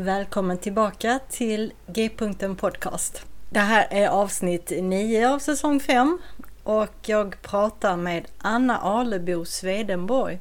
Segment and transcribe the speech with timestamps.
[0.00, 3.22] Välkommen tillbaka till G-punkten Podcast.
[3.50, 6.18] Det här är avsnitt 9 av säsong 5
[6.62, 10.38] och jag pratar med Anna Alebo Swedenborg.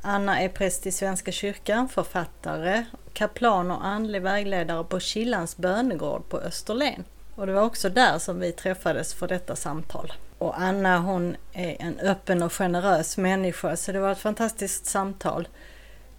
[0.00, 6.38] Anna är präst i Svenska kyrkan, författare, kaplan och andlig vägledare på Killans bönegård på
[6.38, 7.04] Österlen.
[7.34, 10.12] Och det var också där som vi träffades för detta samtal.
[10.38, 15.48] Och Anna hon är en öppen och generös människa så det var ett fantastiskt samtal.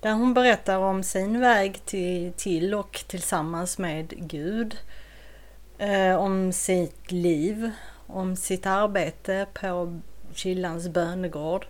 [0.02, 4.77] Där hon berättar om sin väg till, till och tillsammans med Gud.
[5.77, 7.71] Eh, om sitt liv,
[8.08, 9.99] om sitt arbete på
[10.33, 11.65] Killans bönegård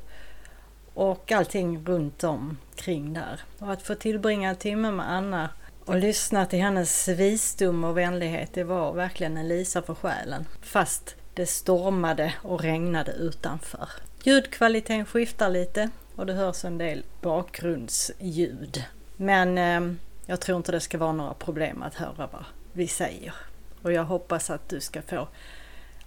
[0.94, 3.42] och allting runt om kring där.
[3.60, 5.50] Och att få tillbringa en timme med Anna
[5.86, 10.46] och lyssna till hennes visdom och vänlighet, det var verkligen en lisa för själen.
[10.62, 13.90] Fast det stormade och regnade utanför.
[14.24, 18.84] Ljudkvaliteten skiftar lite och det hörs en del bakgrundsljud.
[19.18, 19.96] Men eh,
[20.26, 23.34] jag tror inte det ska vara några problem att höra vad vi säger.
[23.82, 25.28] Och jag hoppas att du ska få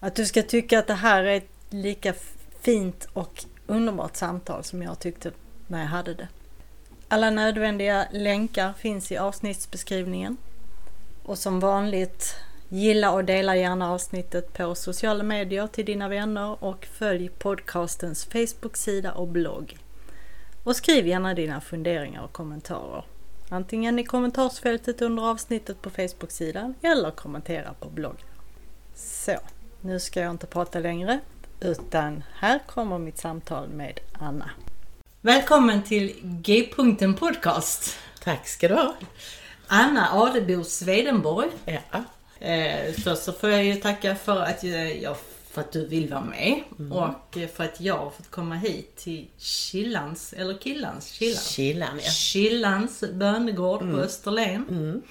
[0.05, 2.15] att du ska tycka att det här är ett lika
[2.61, 5.31] fint och underbart samtal som jag tyckte
[5.67, 6.29] när jag hade det.
[7.09, 10.37] Alla nödvändiga länkar finns i avsnittsbeskrivningen.
[11.23, 12.35] Och som vanligt,
[12.69, 19.13] gilla och dela gärna avsnittet på sociala medier till dina vänner och följ podcastens Facebook-sida
[19.13, 19.77] och blogg.
[20.65, 23.05] Och skriv gärna dina funderingar och kommentarer.
[23.49, 28.27] Antingen i kommentarsfältet under avsnittet på Facebook-sidan eller kommentera på bloggen.
[28.95, 29.37] Så,
[29.81, 31.21] nu ska jag inte prata längre
[31.61, 34.51] utan här kommer mitt samtal med Anna.
[35.21, 37.99] Välkommen till G-punkten Podcast.
[38.23, 38.95] Tack ska du ha.
[39.67, 41.49] Anna Adebo Swedenborg.
[41.65, 42.05] Ja.
[42.47, 44.63] Eh, först så får jag ju tacka för att
[45.03, 45.17] jag
[45.55, 46.93] för att du vill vara med mm.
[46.93, 52.11] och för att jag har fått komma hit till Killans, eller Killans, Killans, Killan, ja.
[52.33, 53.95] Killans bönegård mm.
[53.95, 54.67] på Österlen.
[54.69, 55.03] Mm.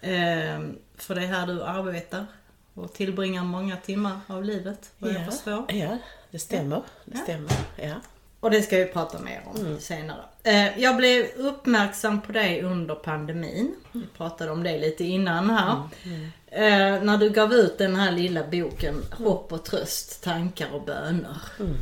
[0.00, 2.26] Eh, för det är här du arbetar
[2.74, 5.18] och tillbringar många timmar av livet, vad ja.
[5.18, 5.64] jag förstår.
[5.68, 5.98] Ja,
[6.30, 6.82] det stämmer.
[7.04, 7.22] Det ja.
[7.22, 7.52] stämmer.
[7.76, 7.94] Ja.
[8.40, 9.80] Och det ska vi prata mer om mm.
[9.80, 10.24] senare.
[10.42, 13.74] Eh, jag blev uppmärksam på dig under pandemin.
[13.92, 15.82] Vi pratade om det lite innan här.
[16.04, 16.30] Mm.
[16.50, 16.94] Mm.
[16.96, 21.42] Eh, när du gav ut den här lilla boken Hopp och tröst, tankar och böner.
[21.60, 21.76] Mm.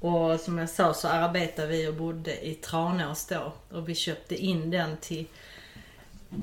[0.00, 3.52] Och som jag sa så arbetade vi och bodde i Tranås då.
[3.70, 5.26] Och vi köpte in den till,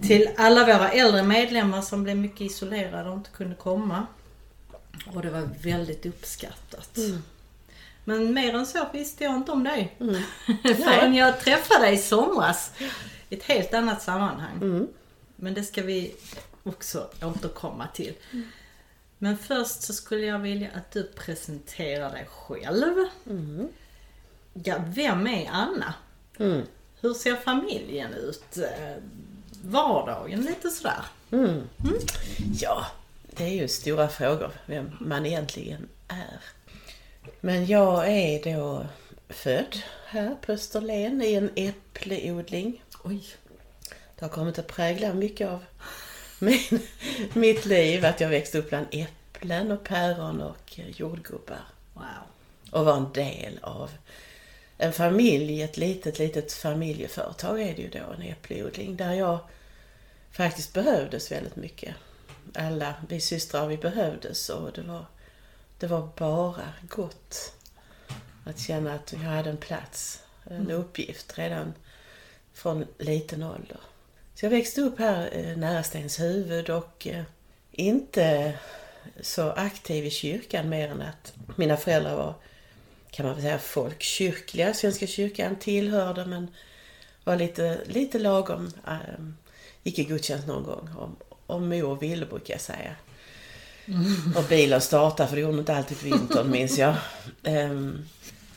[0.01, 4.05] till alla våra äldre medlemmar som blev mycket isolerade och inte kunde komma.
[5.13, 6.97] Och det var väldigt uppskattat.
[6.97, 7.23] Mm.
[8.03, 9.95] Men mer än så visste jag inte om dig.
[9.99, 10.21] Mm.
[10.63, 12.71] Förrän jag träffade dig i somras.
[13.29, 14.55] I ett helt annat sammanhang.
[14.61, 14.87] Mm.
[15.35, 16.15] Men det ska vi
[16.63, 18.13] också återkomma till.
[18.31, 18.47] Mm.
[19.17, 22.95] Men först så skulle jag vilja att du presenterar dig själv.
[23.29, 23.67] Mm.
[24.53, 25.93] Ja, vem är Anna?
[26.39, 26.61] Mm.
[27.01, 28.57] Hur ser familjen ut?
[29.63, 31.05] Vardagen, lite sådär.
[31.31, 31.45] Mm.
[31.49, 31.99] Mm.
[32.59, 32.85] Ja,
[33.25, 36.39] det är ju stora frågor vem man egentligen är.
[37.41, 38.85] Men jag är då
[39.29, 42.83] född här på Österlen i en äppleodling.
[43.03, 43.23] Oj.
[44.15, 45.65] Det har kommit att prägla mycket av
[46.39, 46.79] min,
[47.33, 48.05] mitt liv.
[48.05, 51.61] Att jag växte upp bland äpplen och päron och jordgubbar.
[51.93, 52.03] Wow.
[52.71, 53.91] Och var en del av
[54.77, 58.95] en familj, ett litet, litet familjeföretag är det ju då, en äppleodling.
[58.95, 59.39] Där jag
[60.31, 61.95] faktiskt behövdes väldigt mycket.
[62.53, 65.05] Alla vi systrar, vi behövdes och det var,
[65.83, 67.53] det var bara gott
[68.43, 70.71] att känna att jag hade en plats, en Mm.
[70.71, 71.73] uppgift redan
[72.53, 73.77] från liten ålder.
[74.35, 77.23] Så jag växte upp här eh, nära Stenshuvud och eh,
[77.71, 78.53] inte
[79.21, 82.35] så aktiv i kyrkan mer än att mina föräldrar var,
[83.11, 84.73] kan man väl säga, folkkyrkliga.
[84.73, 86.47] Svenska kyrkan tillhörde men
[87.23, 88.71] var lite, lite lagom.
[88.87, 89.37] Um,
[89.83, 90.89] gick i gudstjänst någon gång.
[90.97, 91.15] Om,
[91.45, 92.95] om mor ville brukar jag säga.
[93.85, 94.37] Mm.
[94.37, 96.95] Och bilen startade för det gjorde inte alltid på vintern minns jag.
[97.43, 98.05] Um,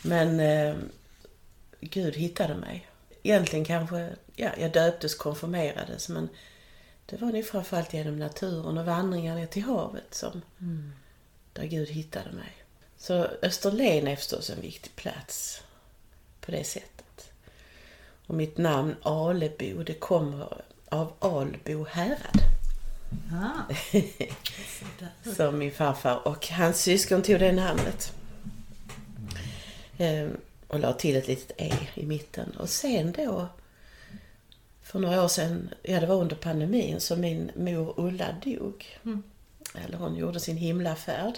[0.03, 0.89] men um,
[1.81, 2.89] Gud hittade mig.
[3.23, 6.29] Egentligen kanske, ja, jag döptes, konfirmerades men
[7.07, 10.93] det var nog framförallt genom naturen och vandringar ner till havet som mm.
[11.53, 12.53] där Gud hittade mig.
[12.99, 15.63] Så Österlen är förstås en viktig plats
[16.41, 17.31] på det sättet.
[18.27, 22.56] Och mitt namn Alebo, det kommer av Albo härad.
[23.33, 23.75] Ah.
[25.37, 28.13] som min farfar och hans syskon tog det namnet.
[29.99, 30.37] Ehm,
[30.69, 32.57] och la till ett litet E i mitten.
[32.57, 33.49] Och sen då
[34.83, 38.99] för några år sedan, ja det var under pandemin, så min mor Ulla dog.
[39.05, 39.23] Mm.
[39.75, 41.35] Eller hon gjorde sin himlafärd.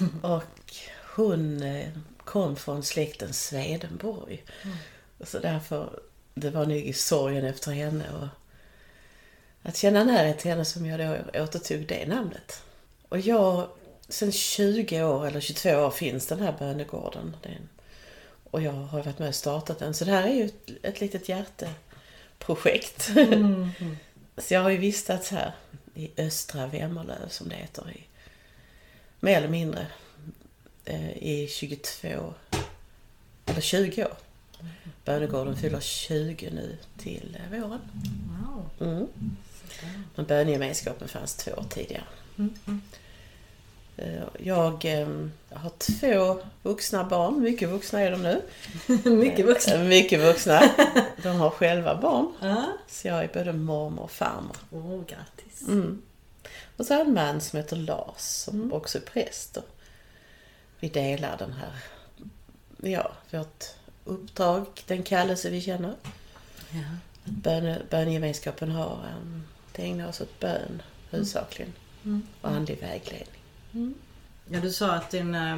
[0.00, 0.20] Mm.
[0.22, 0.74] Och
[1.16, 1.88] hon eh,
[2.24, 4.44] kom från släkten Swedenborg.
[4.62, 4.76] Mm.
[5.20, 6.00] Så därför,
[6.34, 8.28] det var nog i sorgen efter henne och
[9.62, 12.62] att känna närhet till henne som jag då återtog det namnet.
[13.08, 13.68] Och jag,
[14.08, 17.36] sen 20 år eller 22 år finns den här bönegården.
[18.50, 19.94] och jag har varit med och startat den.
[19.94, 21.70] Så det här är ju ett, ett litet hjärte
[22.38, 23.10] projekt.
[23.16, 23.70] Mm.
[24.36, 25.52] så jag har ju vistats här
[25.94, 27.90] i östra Vemmerlöv som det heter.
[27.90, 28.04] I,
[29.20, 29.86] mer eller mindre
[30.84, 32.34] eh, i 22,
[33.46, 34.16] eller 20 år.
[35.04, 37.80] Bönegården fyller 20 nu till våren.
[38.80, 39.08] Mm.
[40.14, 42.04] Men bönegemenskapen fanns två år tidigare.
[42.38, 42.82] Mm.
[43.96, 45.08] Eh, jag eh,
[45.50, 47.42] har två vuxna barn.
[47.42, 48.42] Mycket vuxna är de nu.
[49.10, 49.74] mycket vuxna.
[49.74, 50.62] Eh, mycket vuxna.
[51.22, 52.32] De har själva barn.
[52.88, 54.56] Så jag är både mormor och farmor.
[54.70, 55.68] Åh, oh, grattis.
[55.68, 56.02] Mm.
[56.76, 58.72] Och så har jag en man som heter Lars som mm.
[58.72, 59.58] också är präst.
[60.80, 61.72] Vi delar den här,
[62.90, 63.64] ja, vårt
[64.04, 65.94] uppdrag, den kallelse vi känner.
[66.70, 66.80] Ja.
[67.24, 68.92] Bön, bönegemenskapen har,
[69.22, 71.72] um, det ägnar oss åt bön huvudsakligen.
[72.04, 72.22] Mm.
[72.40, 73.42] Och andlig vägledning.
[73.74, 73.94] Mm.
[74.48, 75.56] Ja, du sa att din, äh,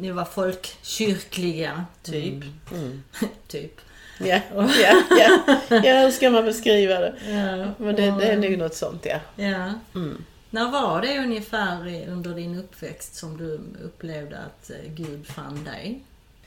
[0.00, 2.42] ni var folkkyrkliga, typ.
[2.42, 2.52] Mm.
[2.72, 3.02] Mm.
[3.46, 3.80] typ.
[4.18, 5.58] Ja, ja, ja.
[5.70, 7.14] ja, hur ska man beskriva det?
[7.28, 9.20] Ja, Men det, det är nog något sånt, ja.
[9.36, 9.72] ja.
[9.94, 10.24] Mm.
[10.50, 16.00] När var det ungefär under din uppväxt som du upplevde att eh, Gud fann dig?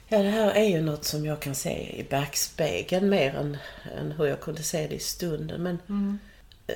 [0.07, 3.57] Ja, det här är ju något som jag kan se i backspegeln mer än,
[3.97, 5.63] än hur jag kunde se det i stunden.
[5.63, 6.19] Men mm.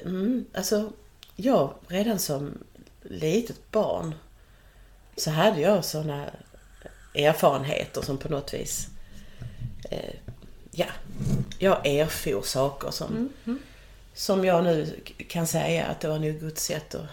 [0.02, 0.92] Mm, alltså,
[1.36, 2.58] jag redan som
[3.02, 4.16] litet barn
[5.18, 6.32] så hade jag sådana
[7.16, 8.88] erfarenheter som på något vis,
[9.92, 10.16] eh,
[10.72, 10.88] ja,
[11.60, 13.60] jag erfor saker som, mm, mm.
[14.14, 15.00] som jag nu
[15.30, 17.08] kan säga att det var nog Guds sätt att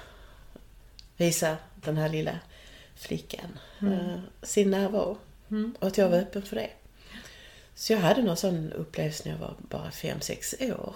[1.17, 2.39] visa den här lilla
[2.95, 3.93] flickan mm.
[3.93, 5.19] eh, sin närvaro.
[5.51, 5.75] Mm.
[5.79, 6.71] Och att jag var öppen för det.
[7.75, 10.95] Så jag hade någon sån upplevelse när jag var bara fem sex år.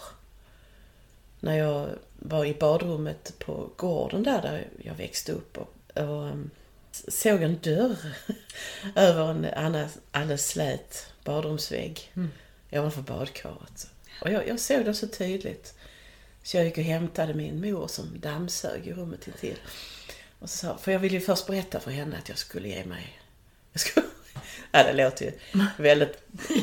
[1.45, 1.89] När jag
[2.19, 6.51] var i badrummet på gården där, där jag växte upp och, och um,
[7.09, 7.97] såg en dörr
[8.95, 12.31] över en alldeles, alldeles slät badrumsvägg mm.
[12.73, 13.91] ovanför badkaret.
[14.21, 15.75] Och jag, jag såg det så tydligt.
[16.43, 19.59] Så jag gick och hämtade min mor som dammsög i rummet intill.
[20.39, 22.85] Och så sa, för jag ville ju först berätta för henne att jag skulle ge
[22.85, 23.21] mig...
[23.73, 24.07] Jag skulle,
[24.75, 25.33] ja, det låter ju
[25.77, 26.19] väldigt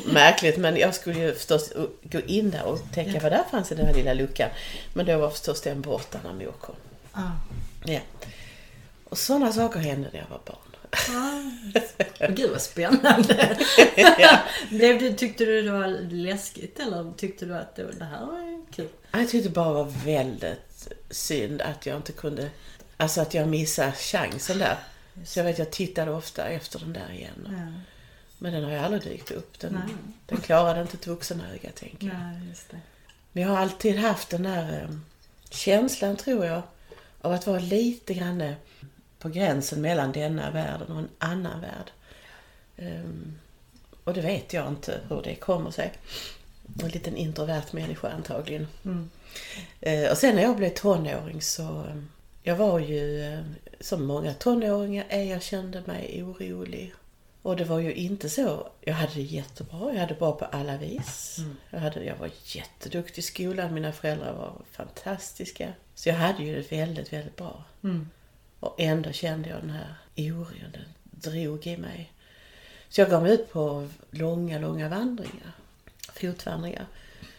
[0.05, 3.75] märkligt men jag skulle ju förstås gå in där och tänka vad där fanns i
[3.75, 4.49] den här lilla luckan.
[4.93, 6.75] Men då var förstås den borta när mor kom.
[7.11, 7.31] Ah.
[7.85, 7.99] Ja.
[9.03, 10.57] Och sådana saker hände när jag var barn.
[10.93, 13.57] Ah, gud vad spännande.
[13.95, 14.39] ja.
[14.69, 18.65] Blev du, tyckte du det var läskigt eller tyckte du att det, det här var
[18.71, 18.87] kul?
[19.11, 22.49] Jag tyckte det bara var väldigt synd att jag inte kunde,
[22.97, 24.77] alltså att jag missade chansen där.
[25.25, 27.47] Så jag vet, jag tittade ofta efter den där igen.
[27.47, 27.81] Ja.
[28.43, 29.59] Men den har ju aldrig dykt upp.
[29.59, 29.79] Den,
[30.25, 32.17] den klarade inte ett vuxenöga, tänker jag.
[32.17, 32.79] Nej, just det.
[33.31, 35.05] Men jag har alltid haft den där um,
[35.49, 36.61] känslan, tror jag,
[37.21, 38.53] av att vara lite grann
[39.19, 41.91] på gränsen mellan denna världen och en annan värld.
[42.77, 43.35] Um,
[44.03, 45.93] och det vet jag inte hur det kommer sig.
[46.83, 48.67] En liten introvert människa antagligen.
[48.85, 49.09] Mm.
[49.87, 52.09] Uh, och sen när jag blev tonåring så, um,
[52.43, 53.43] jag var ju, uh,
[53.79, 56.93] som många tonåringar är, jag kände mig orolig.
[57.41, 60.45] Och det var ju inte så, jag hade det jättebra, jag hade det bra på
[60.45, 61.35] alla vis.
[61.39, 61.57] Mm.
[61.69, 65.73] Jag, hade, jag var jätteduktig i skolan, mina föräldrar var fantastiska.
[65.95, 67.63] Så jag hade ju det väldigt, väldigt bra.
[67.83, 68.09] Mm.
[68.59, 70.83] Och ändå kände jag den här oron, den
[71.33, 72.11] drog i mig.
[72.89, 75.51] Så jag gav mig ut på långa, långa vandringar.
[76.13, 76.85] Fotvandringar.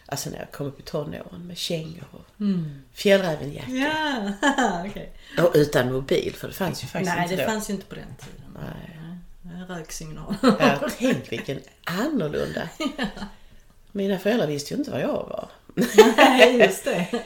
[0.06, 2.82] alltså när jag kom upp i tonåren med kängor och Mm.
[2.92, 3.70] fjällrävenjacka.
[3.72, 4.32] Ja,
[4.88, 5.12] okej.
[5.38, 7.48] Och utan mobil, för det fanns ju faktiskt Nej, inte det då.
[7.50, 8.44] fanns ju inte på den tiden.
[8.54, 8.98] Nej.
[9.66, 10.34] Röksignal.
[10.42, 12.68] Ja, tänk vilken annorlunda.
[13.92, 15.48] Mina föräldrar visste ju inte vad jag var.
[16.16, 17.22] Nej, just det.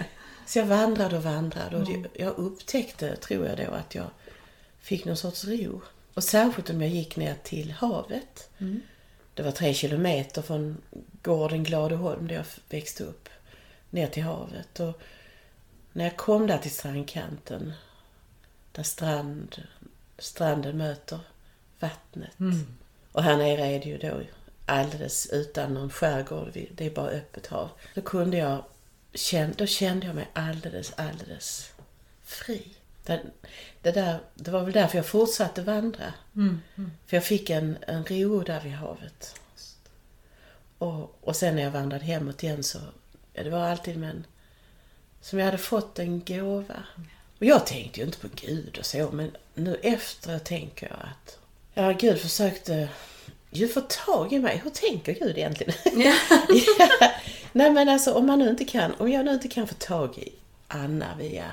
[0.46, 4.06] Så jag vandrade och vandrade och det- jag upptäckte, tror jag då, att jag
[4.80, 5.80] fick någon sorts ro.
[6.14, 8.50] Och särskilt om jag gick ner till havet.
[9.34, 10.76] Det var tre kilometer från
[11.22, 13.28] gården Gladeholm där jag växte upp.
[13.90, 14.80] Ner till havet.
[14.80, 15.00] Och
[15.92, 17.72] när jag kom där till strandkanten,
[18.72, 19.62] där strand,
[20.18, 21.18] stranden möter
[21.80, 22.40] vattnet.
[22.40, 22.66] Mm.
[23.12, 24.20] Och här nere är det ju då
[24.66, 26.58] alldeles utan någon skärgård.
[26.74, 27.68] Det är bara öppet hav.
[27.94, 28.64] Då kunde jag
[29.56, 31.72] då kände jag mig alldeles, alldeles
[32.24, 32.66] fri.
[33.06, 33.22] Det,
[33.82, 36.14] det, där, det var väl därför jag fortsatte vandra.
[36.34, 36.60] Mm.
[36.76, 36.90] Mm.
[37.06, 39.40] För jag fick en, en ro där vid havet.
[40.78, 42.78] Och, och sen när jag vandrade hemåt igen så,
[43.32, 44.24] ja, det var alltid men
[45.20, 46.82] som jag hade fått en gåva.
[47.38, 51.38] Och jag tänkte ju inte på Gud och så, men nu efter tänker jag att,
[51.78, 52.88] ja Gud försökte
[53.50, 54.60] ju få tag i mig.
[54.64, 55.74] Hur tänker Gud egentligen?
[56.04, 56.14] Ja.
[56.78, 56.88] Ja.
[57.52, 60.18] Nej men alltså om man nu inte kan, om jag nu inte kan få tag
[60.18, 60.32] i
[60.68, 61.44] Anna via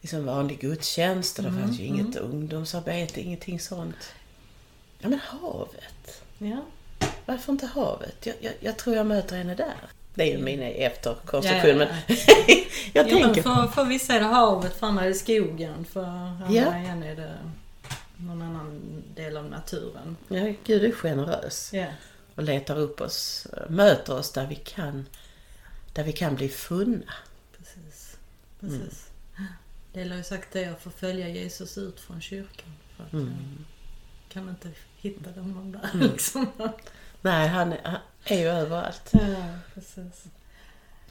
[0.00, 4.12] liksom vanlig gudstjänst och det fanns ju inget ungdomsarbete, ingenting sånt.
[4.98, 6.22] Ja men havet.
[6.38, 6.64] Ja.
[7.26, 8.26] Varför inte havet?
[8.26, 9.74] Jag, jag, jag tror jag möter henne där.
[10.14, 12.14] Det är ju min efterkonstruktion Ja, ja,
[12.92, 13.42] jag Ja, men tänker...
[13.42, 16.78] för, för vissa är det havet, för andra är det skogen, för andra Ja.
[16.78, 17.32] igen är det
[18.26, 20.16] någon annan del av naturen.
[20.28, 21.86] Ja, Gud är generös Ja.
[22.34, 25.06] och letar upp oss, möter oss där vi kan,
[25.92, 27.12] där vi kan bli funna.
[27.58, 28.16] Precis.
[28.60, 29.10] Precis.
[29.92, 32.72] Del har ju sagt det, att få följa Jesus ut från kyrkan.
[32.96, 33.28] För att Mm.
[34.28, 36.46] jag kan inte hitta dem där liksom.
[37.20, 39.10] Nej, han är, han är ju överallt.
[39.12, 40.24] Ja, precis.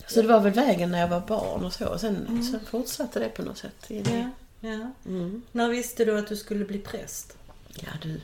[0.07, 1.97] Så det var väl vägen när jag var barn och så.
[1.97, 3.91] Sen, sen fortsatte det på något sätt.
[3.91, 4.17] i det.
[4.19, 4.29] Ja,
[4.69, 4.91] ja.
[5.05, 5.41] Mm.
[5.51, 7.37] När visste du att du skulle bli präst?
[7.75, 8.21] Ja du.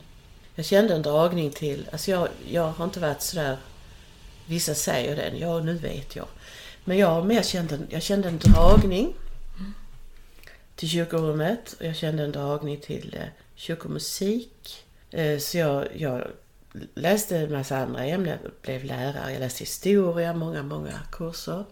[0.54, 3.56] Jag kände en dragning till, alltså jag, jag har inte varit sådär,
[4.46, 6.26] vissa säger det, ja nu vet jag.
[6.84, 9.14] Men jag har mer känt en, jag kände en dragning
[10.80, 14.84] till kyrkorummet och jag kände en dragning till eh, kyrkomusik.
[15.10, 16.26] Eh, så jag, jag
[16.94, 21.64] läste en massa andra ämnen, blev lärare, jag läste historia, många, många kurser.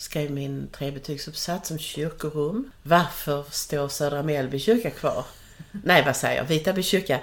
[0.00, 2.70] Skrev min trebetygsuppsats om kyrkorum.
[2.82, 5.24] Varför står Södra Mjällby kyrka kvar?
[5.72, 6.44] Nej, vad säger jag?
[6.44, 7.20] Vitaby kyrka.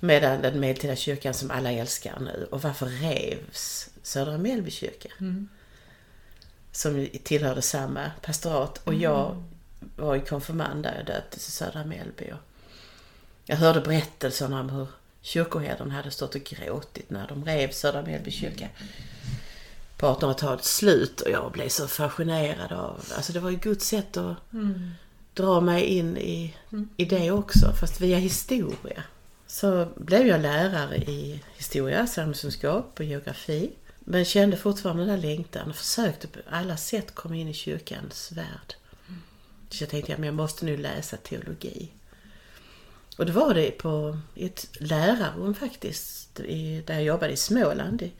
[0.00, 2.48] Medan den medeltida kyrkan som alla älskar nu.
[2.50, 5.08] Och varför revs Södra Mjällby kyrka?
[5.20, 5.48] Mm.
[6.72, 8.80] Som tillhörde samma pastorat.
[8.84, 9.44] Och jag
[9.96, 12.32] var ju konfirmand där jag döptes i Södra Mjällby.
[13.44, 14.88] Jag hörde berättelserna om hur
[15.20, 18.68] kyrkoherden hade stått och gråtit när de rev Södra Mjällby kyrka
[19.96, 21.20] på 1800-talets slut.
[21.20, 23.04] Och jag blev så fascinerad av...
[23.16, 24.90] Alltså det var ju Guds sätt att Mm.
[25.34, 26.54] dra mig in i,
[26.96, 29.02] i det också, fast via historia.
[29.46, 33.70] Så blev jag lärare i historia, samhällskunskap och geografi.
[33.98, 38.32] Men kände fortfarande den där längtan och försökte på alla sätt komma in i kyrkans
[38.32, 38.74] värld.
[39.70, 41.88] Så jag tänkte, men jag måste nu läsa teologi.
[43.18, 46.34] Och det var det på ett lärarrum faktiskt,
[46.84, 48.10] där jag jobbade i Småland,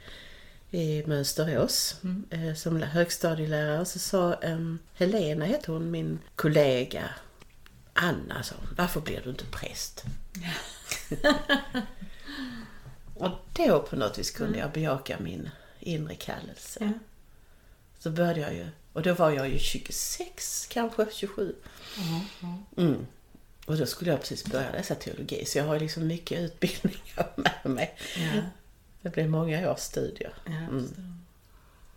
[0.70, 2.00] i, Mönsterås.
[2.30, 7.10] Eh, som högstadielärare så sa um, Helena, hette hon, min kollega.
[7.92, 10.04] Anna sa hon, varför blir du inte präst?
[13.14, 16.78] och då på något vis kunde jag bejaka min inre kallelse.
[16.80, 16.92] Ja.
[17.98, 21.54] Så började jag ju, och då var jag ju 26, kanske 27.
[22.76, 23.06] Mm.
[23.66, 27.74] Och då skulle jag precis börja läsa teologi, så jag har liksom mycket utbildningar med
[27.74, 27.96] mig.
[28.16, 28.42] Ja.
[29.06, 30.32] Det blev många års studier.
[30.46, 30.88] Mm.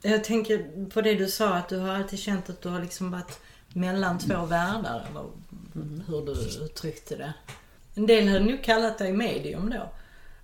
[0.01, 3.11] Jag tänker på det du sa, att du har alltid känt att du har liksom
[3.11, 3.39] varit
[3.73, 5.23] mellan två världar, eller
[6.07, 7.33] hur du uttryckte det.
[7.95, 9.89] En del hade nog kallat dig medium då.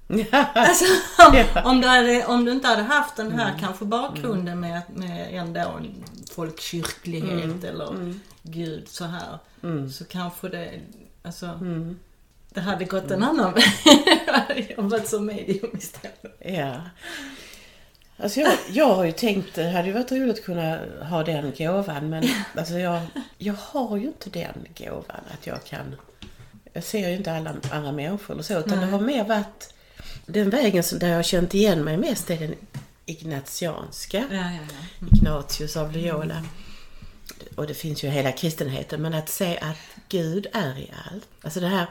[0.54, 0.86] Alltså,
[1.28, 4.96] om, om, du hade, om du inte hade haft den här kanske bakgrunden med, att-
[4.96, 5.82] med ändå
[6.32, 9.38] folkkyrklighet eller Gud så här.
[9.64, 9.90] Mm.
[9.90, 10.80] Så kanske det,
[11.24, 12.00] alltså, Mm.
[12.56, 13.64] Det hade gått en annan väg.
[14.28, 16.38] Jag hade jobbat som medium istället.
[16.40, 16.82] Ja.
[18.18, 21.54] Alltså jag, jag har ju tänkt, det hade ju varit roligt att kunna ha den
[21.58, 22.24] gåvan men
[22.58, 23.02] alltså jag,
[23.38, 25.96] jag har ju inte den gåvan att jag kan,
[26.74, 29.74] jag ser ju inte alla andra människor och så utan det har mer varit
[30.26, 32.56] den vägen som, där jag har känt igen mig mest är den
[33.06, 34.18] ignatianska.
[34.32, 35.08] Ja, ja, ja.
[35.12, 36.44] Ignatius av Loyola.
[37.56, 39.78] Och det finns ju hela kristenheten, men att se att
[40.10, 41.28] Gud är i allt.
[41.42, 41.88] Alltså det här,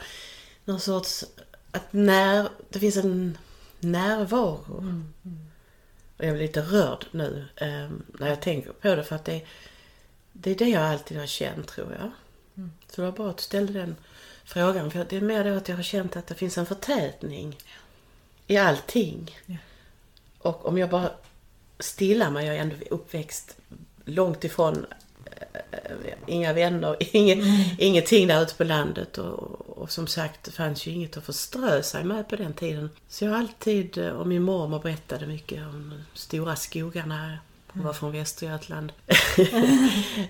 [0.64, 1.25] någon sorts,
[1.71, 3.38] att när, det finns en
[3.80, 4.94] närvaro.
[6.16, 9.44] Och jag blir lite rörd nu eh, när jag tänker på det för att det,
[10.33, 12.11] det är det jag alltid har känt tror jag.
[12.56, 12.73] Mm.
[12.88, 13.97] Så det var bra att du ställde den
[14.44, 14.90] frågan.
[14.90, 17.59] För det är mer då att jag har känt att det finns en förtätning
[18.47, 19.38] i allting.
[19.47, 19.56] Ja.
[20.38, 21.11] Och om jag bara
[21.78, 23.56] stillar mig, jag är ändå uppväxt
[24.04, 24.87] långt ifrån
[26.26, 27.38] inga vänner, inget,
[27.79, 29.19] ingenting där ute på landet.
[29.19, 32.91] Och, och som sagt, det fanns ju inget att förströ sig med på den tiden.
[33.09, 37.38] Så jag har alltid, eh, och min mormor berättade mycket om de stora skogarna.
[37.73, 38.93] Hon var från Västergötland.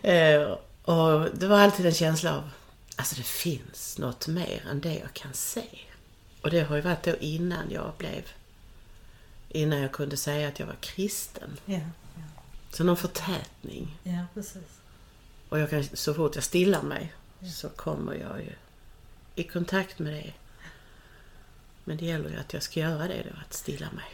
[0.03, 2.51] Eh, och det var alltid en känsla av,
[2.97, 5.65] alltså det finns något mer än det jag kan se.
[6.43, 8.23] Och det har ju varit då innan jag blev,
[9.49, 11.57] innan jag kunde säga att jag var kristen.
[11.65, 11.81] Ja,
[12.71, 13.97] Så någon förtätning.
[14.03, 14.63] ja precis.
[15.55, 17.13] Och jag kan, så fort jag stillar mig
[17.55, 18.53] så kommer jag ju
[19.35, 20.33] i kontakt med det.
[21.85, 24.05] Men det gäller ju att jag ska göra det då, att stilla mig.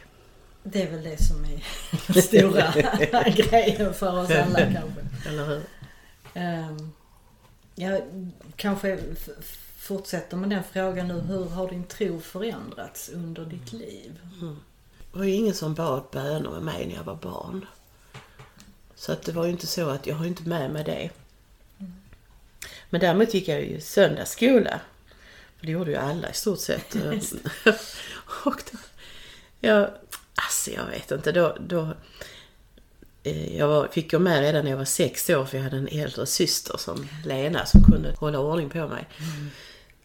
[0.63, 1.63] Det är väl det som är
[2.13, 2.71] den stora
[3.35, 5.29] grejen för oss alla kanske.
[5.29, 5.61] Eller hur?
[6.35, 6.91] Um,
[7.75, 8.01] jag
[8.55, 8.99] kanske
[9.77, 11.21] fortsätter med den frågan nu.
[11.21, 14.19] Hur har din tro förändrats under ditt liv?
[15.11, 17.65] Det var ju ingen som bad böner med mig när jag var barn.
[18.95, 21.09] Så att det var ju inte så att jag har inte med mig det.
[22.91, 24.79] Men däremot gick jag ju söndagsskola.
[25.59, 26.95] För det gjorde ju alla i stort sett.
[28.45, 28.77] och då,
[29.59, 29.89] jag,
[30.35, 31.93] alltså jag vet inte, då, då
[33.23, 35.77] eh, jag var, fick gå med redan när jag var sex år för jag hade
[35.77, 39.07] en äldre syster som Lena som kunde hålla ordning på mig.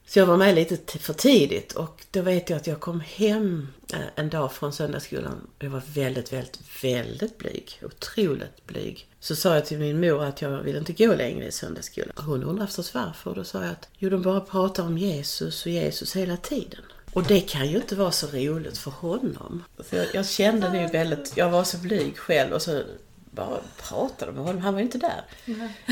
[0.06, 3.68] Så jag var med lite för tidigt och då vet jag att jag kom hem
[3.92, 5.46] eh, en dag från söndagsskolan.
[5.58, 7.80] Jag var väldigt, väldigt, väldigt blyg.
[7.82, 9.08] Otroligt blyg.
[9.26, 12.12] Så sa jag till min mor att jag vill inte gå längre i söndagsskolan.
[12.16, 13.30] Hon undrade förstås varför.
[13.30, 16.80] Och då sa jag att jo, de bara pratar om Jesus och Jesus hela tiden.
[17.12, 19.64] Och det kan ju inte vara så roligt för honom.
[19.90, 22.82] Så jag, jag kände nu väldigt, jag var så blyg själv och så
[23.30, 24.62] bara pratade med honom.
[24.62, 25.24] Han var ju inte där.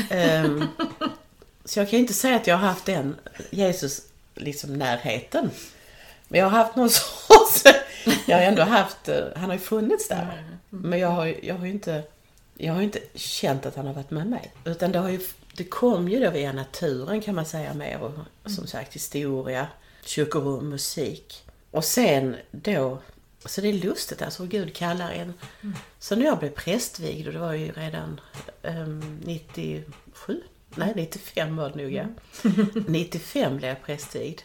[0.09, 0.63] Ehm,
[1.65, 3.15] så jag kan inte säga att jag har haft den
[3.49, 4.01] Jesus
[4.35, 5.49] liksom närheten.
[6.27, 6.89] Men jag har haft någon
[7.27, 7.63] sorts...
[8.25, 9.07] Jag har ändå haft...
[9.09, 10.43] eh, Han har ju funnits där.
[10.69, 12.03] Men jag har, jag har ju inte...
[12.57, 14.53] Jag har inte känt att han har varit med mig.
[14.65, 15.19] Utan det har ju...
[15.57, 17.99] Det kom ju då via naturen kan man säga mer.
[18.01, 18.11] Och
[18.51, 19.67] som sagt historia,
[20.05, 21.43] kyrkorum, musik.
[21.71, 22.99] Och sen då...
[23.45, 25.33] Så det är lustigt alltså hur Gud kallar en.
[25.99, 28.21] Så när jag blev prästvigd, och det var ju redan
[28.63, 30.41] ehm, 97,
[30.75, 32.05] nej 95 var det nog ja.
[32.87, 34.41] 95 blev jag prästvigd.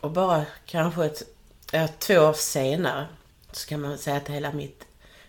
[0.00, 1.22] Och bara kanske ett,
[1.70, 3.06] ja, två år senare
[3.52, 4.84] så kan man säga att hela mitt,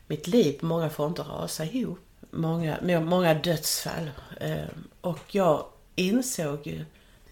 [0.08, 2.05] mitt liv på många fronter rasade ihop.
[2.36, 4.12] Många, må- många dödsfall.
[4.41, 6.86] Ehm, Och jag insåg ju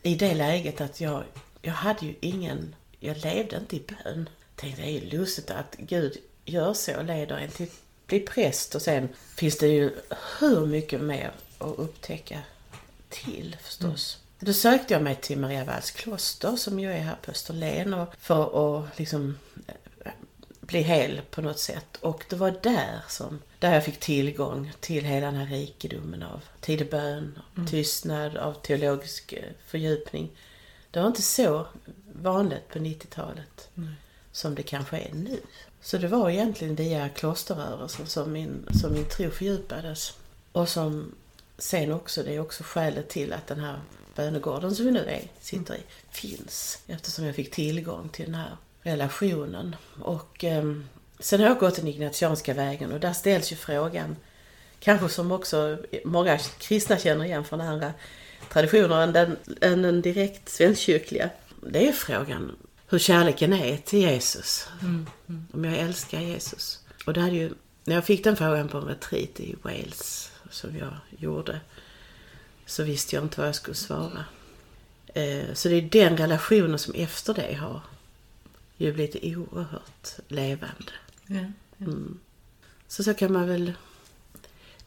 [0.04, 1.24] i det läget att jag,
[1.62, 4.30] jag hade ju ingen, jag levde inte i bön.
[4.56, 8.20] Tänkte det är ju lustigt att Gud gör så och leder en till att bli
[8.20, 9.96] präst och sen finns det ju
[10.40, 12.40] hur mycket mer att upptäcka
[13.10, 14.18] till förstås.
[14.40, 18.78] Då sökte jag mig till Mariavalls kloster som ju är här på Österlen och för
[18.86, 19.38] att liksom
[19.68, 19.83] eh,
[20.74, 21.98] bli hel på något sätt.
[22.02, 26.44] Och det var där som där jag fick tillgång till hela den här rikedomen av
[26.60, 30.32] tidig bön, tystnad, av teologisk eh, fördjupning.
[30.92, 31.68] Det var inte så
[32.22, 33.70] vanligt på 90-talet
[34.32, 35.40] som det kanske är nu.
[35.82, 40.18] Så det var egentligen via klosterrörelsen som min, som min tro fördjupades.
[40.52, 41.16] Och som
[41.58, 43.82] sen också, det är också skälet till att den här
[44.16, 46.80] bönegården som vi nu är, sitter i, finns.
[46.88, 49.76] Eftersom jag fick tillgång till den här relationen.
[50.02, 50.88] Och ehm,
[51.20, 54.16] sen har jag gått den ignatianska vägen och där ställs ju frågan,
[54.80, 57.94] kanske som också många kristna känner igen från andra
[58.50, 61.30] traditioner än den, än den direkt svenskkyrkliga.
[61.62, 62.56] Det är frågan
[62.90, 64.68] hur kärleken är till Jesus.
[65.54, 66.80] Om jag älskar Jesus.
[67.06, 70.78] Och det hade ju, när jag fick den frågan på en retreat i Wales som
[70.78, 71.60] jag gjorde
[72.66, 74.26] så visste jag inte vad jag skulle svara.
[75.14, 77.82] Eh, Så det är den relationen som efter det har
[78.78, 80.92] ju blivit oerhört levande.
[81.28, 81.46] Ja.
[81.80, 82.20] Mm.
[82.88, 83.74] Så så kan man väl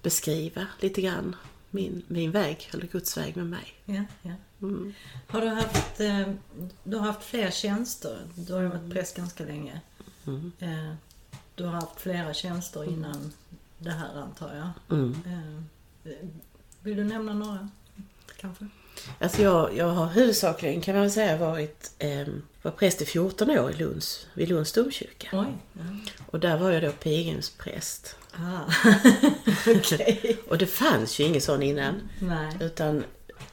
[0.03, 1.37] beskriva lite grann
[1.71, 3.75] min, min väg, eller Guds väg med mig.
[3.85, 4.33] Ja, ja.
[4.63, 4.95] Mm.
[5.27, 6.29] Har du haft, eh,
[6.85, 8.19] du har haft fler tjänster?
[8.35, 9.81] Du har ju varit präst ganska länge.
[10.27, 10.53] Mm.
[10.59, 10.95] Eh,
[11.55, 13.33] du har haft flera tjänster innan
[13.79, 14.99] det här antar jag.
[14.99, 15.17] Mm.
[15.27, 16.13] Eh,
[16.81, 17.69] vill du nämna några?
[18.37, 18.69] Kanske?
[19.21, 22.27] Alltså jag, jag har huvudsakligen kan man säga varit eh,
[22.67, 25.29] var präst i 14 år i Lunds, vid Lunds domkyrka.
[25.33, 25.47] Oj.
[25.73, 25.83] Ja.
[26.27, 28.17] Och där var jag då pilgrimspräst.
[28.33, 28.73] Ah.
[29.77, 30.37] Okej.
[30.49, 32.09] Och det fanns ju ingen sån innan.
[32.19, 32.53] Nej.
[32.61, 33.05] Utan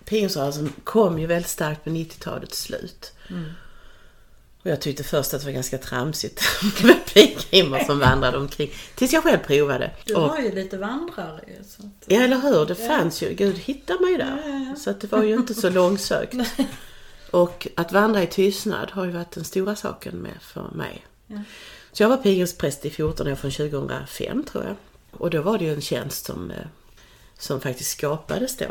[0.06, 3.12] pilgrimsrörelsen kom ju väldigt starkt på 90-talets slut.
[3.30, 3.52] Mm.
[4.64, 6.42] Och jag tyckte först att det var ganska tramsigt
[6.84, 8.72] med pilgrimer som vandrade omkring.
[8.96, 9.92] Tills jag själv provade.
[10.06, 12.04] Du Och- har ju lite vandrare ju, så att...
[12.08, 12.66] Ja, eller hur?
[12.66, 13.34] Det fanns ju.
[13.34, 14.42] Gud hittar mig där.
[14.44, 14.76] Ja, ja, ja.
[14.76, 16.34] Så att det var ju inte så långsökt.
[17.34, 21.06] Och att vandra i tystnad har ju varit den stora saken med för mig.
[21.28, 21.40] Ja.
[21.92, 24.76] Så jag var pilgrimspräst i 14 år från 2005 tror jag.
[25.12, 26.66] Och då var det ju en tjänst som, eh,
[27.38, 28.66] som faktiskt skapades då.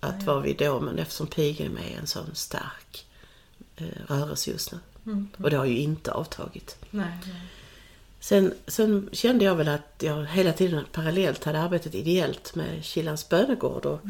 [0.00, 3.06] Att vara vid domen eftersom pilgrim är en sån stark
[3.76, 4.78] eh, rörelse just nu.
[5.06, 5.28] Mm.
[5.38, 6.76] Och det har ju inte avtagit.
[6.90, 7.40] Nej, nej.
[8.20, 13.28] Sen, sen kände jag väl att jag hela tiden parallellt hade arbetat ideellt med Kilans
[13.28, 14.00] bönegård och,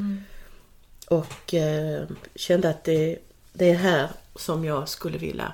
[1.09, 3.19] och eh, kände att det,
[3.55, 5.53] det är här som jag skulle vilja,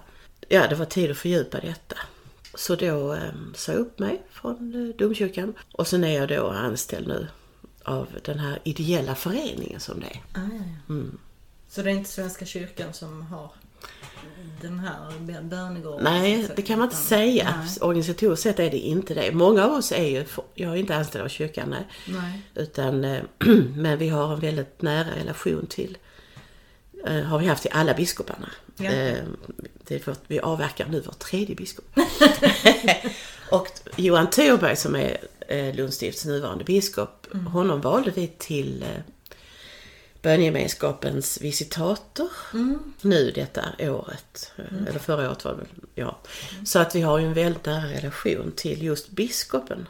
[0.49, 1.97] ja det var tid att fördjupa detta.
[2.55, 3.21] Så då eh,
[3.55, 7.27] sa jag upp mig från eh, domkyrkan och sen är jag då anställd nu
[7.85, 10.41] av den här ideella föreningen som det är.
[10.41, 10.49] Ah.
[10.89, 11.19] Mm.
[11.69, 13.51] Så det är inte Svenska kyrkan som har
[14.61, 16.05] den här bö- bönegården?
[16.05, 17.55] Nej, det kan man inte säga.
[17.59, 17.69] Nej.
[17.81, 19.33] Organisatoriskt sett är det inte det.
[19.33, 21.87] Många av oss är ju, jag är inte anställd av kyrkan, nej.
[22.09, 22.43] Nej.
[22.55, 23.23] Utan, eh,
[23.75, 25.99] men vi har en väldigt nära relation till,
[27.05, 28.51] har vi haft till alla biskoparna.
[28.77, 28.91] Ja.
[28.93, 29.25] Eh,
[30.07, 31.85] vårt, vi avverkar nu vår tredje biskop.
[33.51, 35.17] och Johan Thorberg som är
[35.49, 38.89] eh, Lunds stifts nuvarande biskop, honom valde vi till eh,
[40.23, 42.29] bönegemenskapens visitator
[43.01, 44.53] nu detta året.
[44.57, 46.19] eh, Eller förra året var det ja.
[46.65, 49.87] Så att vi har ju en väldigt nära relation till just biskopen.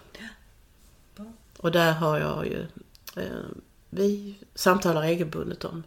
[1.16, 1.26] Bra.
[1.56, 2.60] Och där har jag ju,
[3.16, 3.46] eh,
[3.90, 5.82] vi samtalar regelbundet om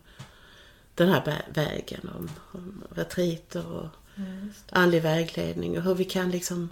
[0.96, 4.24] den här vä- vägen, om, om retriter och Ja,
[4.70, 6.70] andlig vägledning och hur vi kan liksom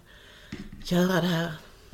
[0.85, 1.51] göra det här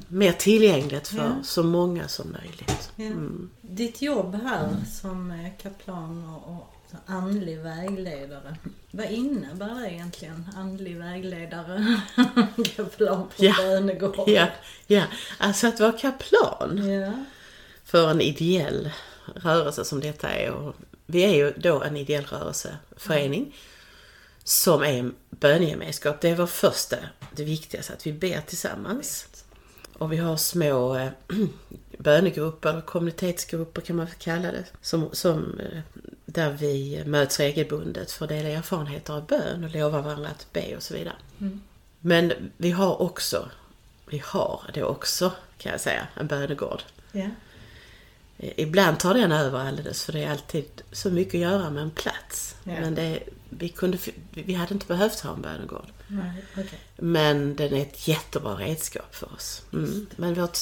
[0.08, 1.32] mer tillgängligt för Ja.
[1.44, 2.92] så många som möjligt.
[2.96, 3.06] Ja.
[3.06, 3.50] Mm.
[3.62, 4.70] Ditt jobb här
[5.02, 6.74] som eh, kaplan och, och
[7.06, 8.58] andlig vägledare.
[8.92, 10.50] Vad innebär det egentligen?
[10.56, 12.02] Andlig vägledare,
[12.76, 13.56] kaplan på Ja.
[13.58, 14.30] bönegård.
[14.30, 14.48] Ja,
[14.88, 15.04] ja,
[15.38, 17.13] alltså att vara kaplan ja.
[17.86, 18.90] för en ideell
[19.36, 20.52] rörelse som detta är.
[20.52, 20.76] Och
[21.08, 23.56] vi är ju då en ideell rörelseförening
[24.43, 26.22] som är en bönegemenskap.
[26.22, 26.98] Det är vår första,
[27.32, 29.28] det viktigaste, att vi ber tillsammans.
[29.93, 31.10] Och vi har små eh,
[31.98, 35.82] bönegrupper, kommunitetsgrupper kan man kalla det, som, som, eh,
[36.26, 40.76] där vi möts regelbundet för att dela erfarenheter av bön och lova varandra att be
[40.76, 41.15] och så vidare.
[41.39, 41.62] Mm.
[42.00, 43.50] Men vi har också,
[44.06, 46.82] vi har det också kan jag säga, en bönegård.
[47.12, 47.30] ja.
[48.39, 51.91] Ibland tar den över alldeles för det är alltid så mycket att göra med en
[51.91, 52.56] plats.
[52.63, 52.71] Ja.
[52.71, 53.19] Men det,
[53.50, 53.97] vi, kunde,
[54.32, 55.88] vi hade inte behövt ha en bönegård.
[56.08, 56.80] Nej, okej.
[56.97, 59.62] Men den är ett jättebra redskap för oss.
[59.73, 60.08] Mm.
[60.15, 60.58] Men vårt,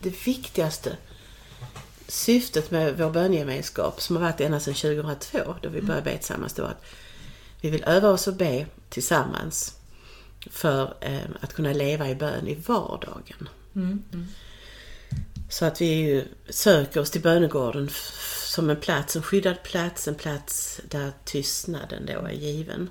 [0.00, 0.96] det viktigaste
[2.08, 6.52] syftet med vår bönegemenskap som har varit ända sedan 2002 då vi började be tillsammans,
[6.52, 6.84] det var att
[7.60, 9.76] vi vill öva oss att be tillsammans
[10.50, 13.48] för eh, att kunna leva i bön i vardagen.
[13.74, 14.02] Mm.
[14.12, 14.26] Mm.
[15.48, 17.90] Så att vi söker oss till bönegården
[18.46, 22.90] som en plats, en skyddad plats, en plats där tystnaden då är given.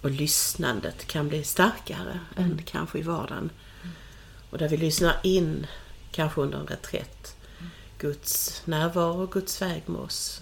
[0.00, 3.50] Och lyssnandet kan bli starkare än kanske i vardagen.
[4.50, 5.66] Och där vi lyssnar in,
[6.10, 7.36] kanske under en reträtt,
[7.98, 10.40] Guds närvaro och Guds väg med oss.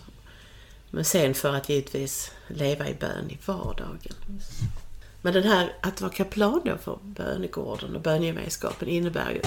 [0.90, 4.14] Men sen för att givetvis leva i bön i vardagen.
[5.23, 9.40] Men den här, att vara kaplan då för bönegården och bönegemenskapen innebär ju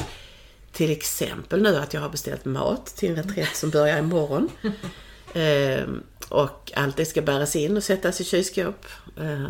[0.74, 4.50] till exempel nu att jag har beställt mat till en reträtt som börjar imorgon.
[5.36, 8.86] Ehm, och allt det ska bäras in och sättas i kylskåp.
[9.20, 9.48] Ehm,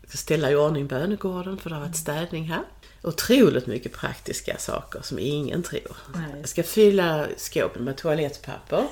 [0.00, 2.62] jag ska ställa i ordning bönegården för det har varit städning här.
[3.02, 5.96] Otroligt mycket praktiska saker som ingen tror.
[6.38, 8.86] Jag ska fylla skåpen med toalettpapper.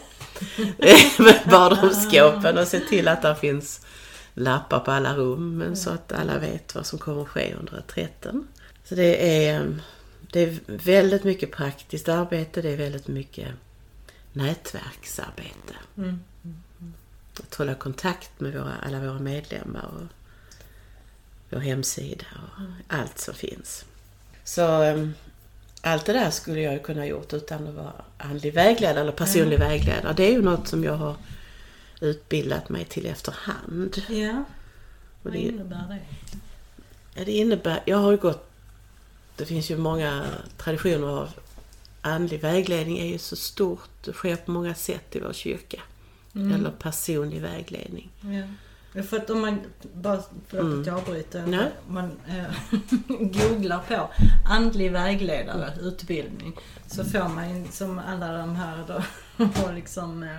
[1.18, 3.86] med badrumsskåpen och se till att det finns
[4.34, 8.48] lappar på alla rum så att alla vet vad som kommer att ske under reträtten.
[8.84, 9.80] Så det är,
[10.34, 13.48] det är väldigt mycket praktiskt arbete, det är väldigt mycket
[14.32, 15.74] nätverksarbete.
[15.96, 16.20] Mm.
[17.42, 20.02] Att hålla kontakt med våra, alla våra medlemmar och
[21.50, 23.84] vår hemsida och allt som finns.
[24.44, 25.14] Så um,
[25.80, 29.58] allt det där skulle jag kunna ha gjort utan att vara andlig vägledare eller personlig
[29.58, 30.12] vägledare.
[30.16, 31.16] Det är ju något som jag har
[32.00, 34.02] utbildat mig till efterhand.
[34.08, 34.44] Ja,
[35.22, 36.00] vad det, innebär det?
[37.14, 38.50] ja, det innebär, jag har gått,
[39.36, 40.24] det finns ju många
[40.56, 41.28] traditioner av
[42.00, 45.80] andlig vägledning är ju så stort, det sker på många sätt i vår kyrka.
[46.34, 46.52] Mm.
[46.52, 48.10] Eller personlig vägledning.
[48.20, 49.02] Ja.
[49.02, 49.60] För att om man,
[49.94, 50.82] bara för att Mm.
[50.84, 51.70] jag avbryter, Nej.
[51.88, 52.44] man eh,
[53.08, 54.10] googlar på
[54.50, 59.02] andlig vägledare utbildning så får man ju som alla de här då,
[59.44, 60.38] har liksom eh,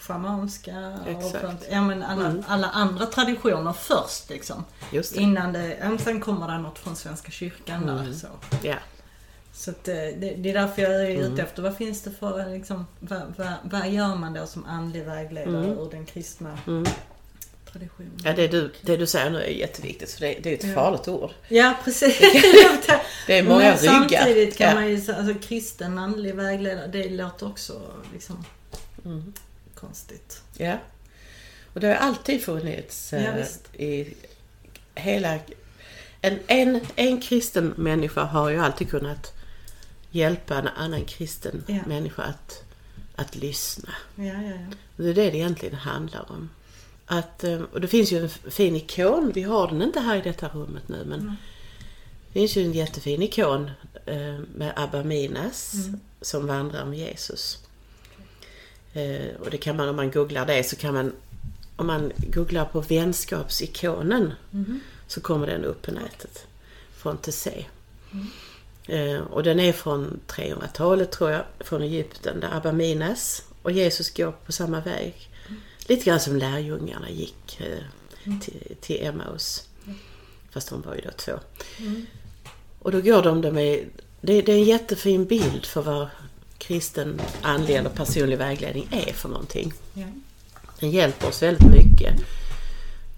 [0.00, 1.66] schamanska och sånt.
[1.70, 2.42] Ja, men alla, Mm.
[2.48, 4.64] alla andra traditioner först liksom.
[4.92, 5.20] Just det.
[5.20, 7.98] Innan det, ja, sen kommer det något från Svenska kyrkan där.
[8.00, 8.14] Mm.
[8.14, 8.26] Så,
[8.62, 8.74] Ja.
[9.52, 11.32] så att, eh, det, det är därför jag är Mm.
[11.32, 15.04] ute efter, vad finns det för, liksom, vad, vad, vad gör man då som andlig
[15.04, 15.78] vägledare Mm.
[15.78, 16.84] ur den kristna Mm.
[17.72, 18.18] traditionen?
[18.24, 20.74] Ja, det du, det du säger nu är jätteviktigt för det, det är ett Ja.
[20.74, 21.30] farligt ord.
[21.48, 22.18] Ja, precis.
[23.26, 23.92] Det är många Men ryggar.
[23.92, 24.74] samtidigt kan Ja.
[24.74, 27.80] man ju säga, alltså kristen andlig vägledare, det låter också
[28.12, 28.44] liksom
[29.04, 29.32] Mm.
[29.80, 30.42] Konstigt.
[30.56, 30.78] Ja.
[31.74, 33.74] Och det har alltid funnits eh, Ja, visst.
[33.74, 34.14] i
[34.94, 35.38] hela...
[36.20, 39.32] En, en, en kristen människa har ju alltid kunnat
[40.10, 41.78] hjälpa en annan kristen Ja.
[41.86, 42.62] människa att,
[43.16, 43.88] att lyssna.
[44.16, 44.56] Ja, ja, ja.
[44.96, 46.50] Och det är det det egentligen handlar om.
[47.06, 50.20] Att, eh, och det finns ju en fin ikon, vi har den inte här i
[50.20, 51.36] detta rummet nu men Mm.
[52.28, 53.70] det finns ju en jättefin ikon
[54.06, 56.00] eh, med Abba Minas Mm.
[56.20, 57.58] som vandrar med Jesus.
[58.92, 61.12] Eh, och det kan man, om man googlar det så kan man,
[61.76, 64.80] om man googlar på vänskapsikonen Mhm.
[65.06, 66.46] så kommer den upp på nätet.
[66.96, 67.64] Från Tessé.
[68.88, 74.14] Eh, och den är från 300-talet tror jag, från Egypten där Abba Minas och Jesus
[74.14, 75.28] går på samma väg.
[75.86, 77.78] Lite grann som lärjungarna gick eh,
[78.40, 79.68] till, till Emmaus.
[80.50, 81.32] Fast de var ju då två.
[81.78, 82.06] Mm.
[82.78, 83.84] Och då går de, de är,
[84.20, 86.08] det, det är en jättefin bild för vad
[86.60, 89.72] kristen andlig eller personlig vägledning är för någonting.
[89.94, 90.06] Ja.
[90.80, 92.14] Den hjälper oss väldigt mycket.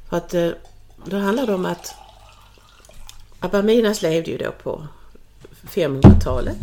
[0.08, 0.50] För att eh,
[1.04, 1.94] då handlar det om att
[3.40, 4.86] Abba Minas levde ju då på
[5.62, 6.58] 500-talet.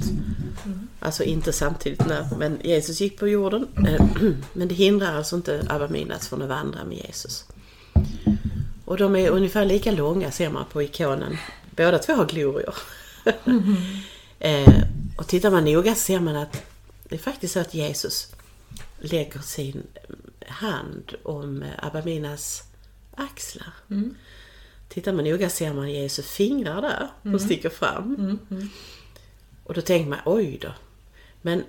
[0.99, 3.67] Alltså inte samtidigt när, men Jesus gick på jorden.
[4.53, 7.45] Men det hindrar alltså inte Abba Minas från att vandra med Jesus.
[8.85, 11.37] Och de är ungefär lika långa ser man på ikonen.
[11.75, 12.75] Båda två har glorior.
[14.39, 14.83] eh,
[15.19, 16.63] och tittar man noga ser man att
[17.03, 18.31] det är faktiskt så att Jesus
[18.99, 19.83] lägger sin
[20.47, 22.63] hand om eh, Abba Minas
[23.15, 23.73] axlar.
[23.89, 24.15] Mm.
[24.89, 28.15] Tittar man noga ser man Jesu fingrar där som sticker fram.
[28.15, 28.39] Mm.
[28.51, 28.69] Mm.
[29.63, 30.73] Och då tänker man oj då.
[31.41, 31.63] Men,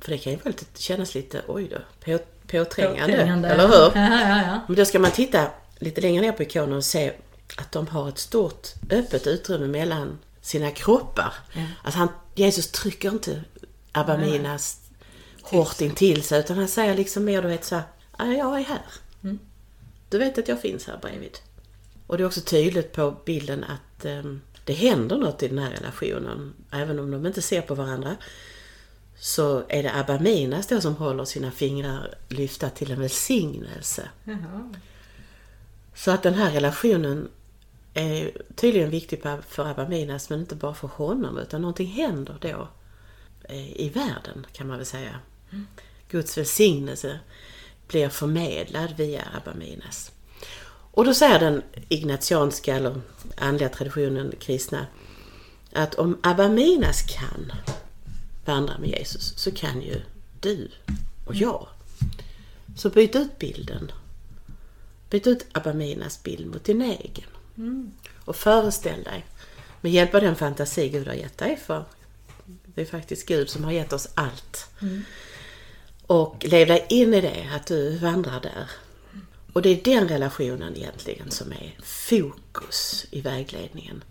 [0.00, 3.16] för det kan ju lite, kännas lite oj då, på, påträngande.
[3.16, 3.48] Påträngande.
[3.48, 4.00] Eller hur?
[4.00, 4.60] Ja, ja, ja.
[4.66, 7.12] Men då ska man titta lite längre ner på ikonen och se
[7.56, 11.34] att de har ett stort öppet utrymme mellan sina kroppar.
[11.52, 11.62] Ja.
[11.82, 13.44] Alltså han, Jesus trycker inte
[13.92, 14.16] Abba.
[14.16, 14.80] Minas
[15.42, 17.84] hårt intill sig utan han säger liksom mer du vet så här,
[18.18, 18.82] "Ja, jag är här.
[19.22, 19.38] Mm.
[20.08, 21.38] Du vet att jag finns här bredvid.
[22.06, 25.70] Och det är också tydligt på bilden att ehm, det händer något i den här
[25.70, 26.54] relationen.
[26.70, 28.16] Även om de inte ser på varandra.
[29.18, 34.08] Så är det Abba Minas då som håller sina fingrar lyfta till en välsignelse.
[34.24, 34.74] Jaha.
[35.94, 37.28] Så att den här relationen
[37.94, 42.68] är tydligen viktig för Abba Minas men inte bara för honom utan någonting händer då
[43.44, 45.20] eh, i världen kan man väl säga.
[46.08, 47.20] Guds välsignelse
[47.88, 50.12] blir förmedlad via Abba Minas.
[50.94, 53.00] Och då säger den ignatianska eller
[53.36, 54.86] andliga traditionen kristna
[55.72, 57.52] att om Abba Minas kan
[58.44, 60.00] vandra med Jesus så kan ju
[60.40, 60.70] du
[61.26, 61.66] och jag.
[62.76, 63.92] Så byt ut bilden
[65.10, 67.31] Byt ut Abba Minas bild mot din egen.
[67.58, 67.92] Mm.
[68.24, 69.26] Och föreställ dig,
[69.80, 71.84] med hjälp av den fantasi Gud har gett dig, för
[72.64, 74.66] det är faktiskt Gud som har gett oss allt.
[74.82, 75.04] Mm.
[76.06, 78.70] Och lev dig in i det, att du vandrar där.
[79.52, 84.04] Och det är den relationen egentligen som är fokus i vägledningen.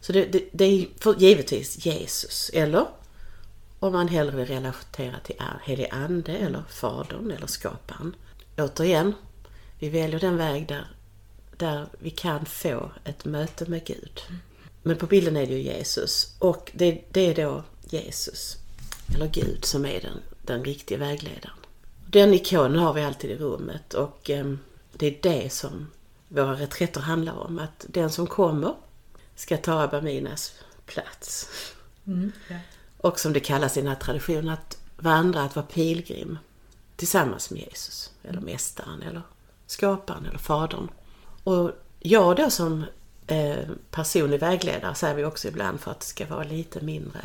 [0.00, 2.86] Så det, det, det är givetvis Jesus, eller
[3.78, 8.14] om man hellre vill relatera till helig ande eller Fadern eller skaparen.
[8.56, 9.14] Återigen,
[9.78, 10.86] vi väljer den väg där,
[11.56, 14.20] där vi kan få ett möte med Gud.
[14.82, 18.56] Men på bilden är det ju Jesus och det, det är då Jesus,
[19.14, 21.56] eller Gud, som är den, den riktiga vägledaren.
[22.06, 24.58] Den ikonen har vi alltid i rummet och em,
[24.92, 25.86] det är det som
[26.28, 27.58] våra reträtter handlar om.
[27.58, 28.74] Att den som kommer
[29.36, 30.52] ska ta Abba Minas
[30.86, 31.48] plats.
[32.06, 32.32] Mm.
[32.48, 32.56] Ja.
[32.98, 36.38] Och som det kallas i den här traditionen, att vandra, att vara pilgrim
[36.96, 39.22] tillsammans med Jesus, eller Mästaren, eller
[39.66, 40.88] Skaparen, eller Fadern.
[41.44, 42.84] Och jag då som
[43.26, 43.56] eh,
[43.90, 47.20] personlig vägledare säger vi också ibland för att det ska vara lite mindre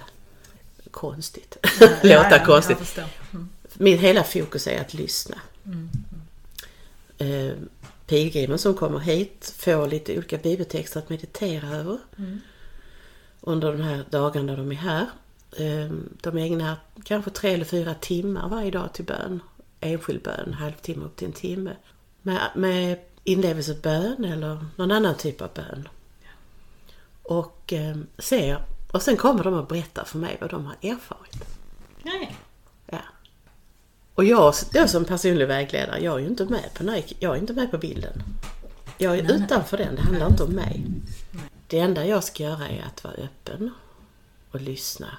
[0.92, 1.58] konstigt.
[1.80, 2.98] Låta Ja, ja, konstigt.
[3.32, 3.50] Mm.
[3.74, 5.36] Min hela fokus är att lyssna.
[5.66, 5.90] Mm.
[7.18, 7.54] Eh,
[8.08, 12.42] pilgrimen som kommer hit får lite olika bibeltexter att meditera över Mm.
[13.42, 15.06] under de här dagarna de är här.
[15.58, 19.40] Eh, De ägnar kanske tre eller fyra timmar varje dag till bön.
[19.82, 21.76] Enskild bön, halvtimme upp till en timme.
[22.22, 25.88] Med, med inlevelsebön eller någon annan typ av bön.
[27.24, 31.58] Och eh, ser, och sen kommer de och berättar för mig vad de har erfarit.
[32.04, 32.28] Ja,
[32.86, 33.00] ja.
[34.16, 37.40] Och jag då som personlig vägledare, jag är ju inte med på, nej, jag är
[37.40, 38.24] inte med på bilden.
[38.98, 40.86] Jag är utanför den, det handlar inte om mig.
[41.68, 43.72] Det enda jag ska göra är att vara öppen
[44.52, 45.18] och lyssna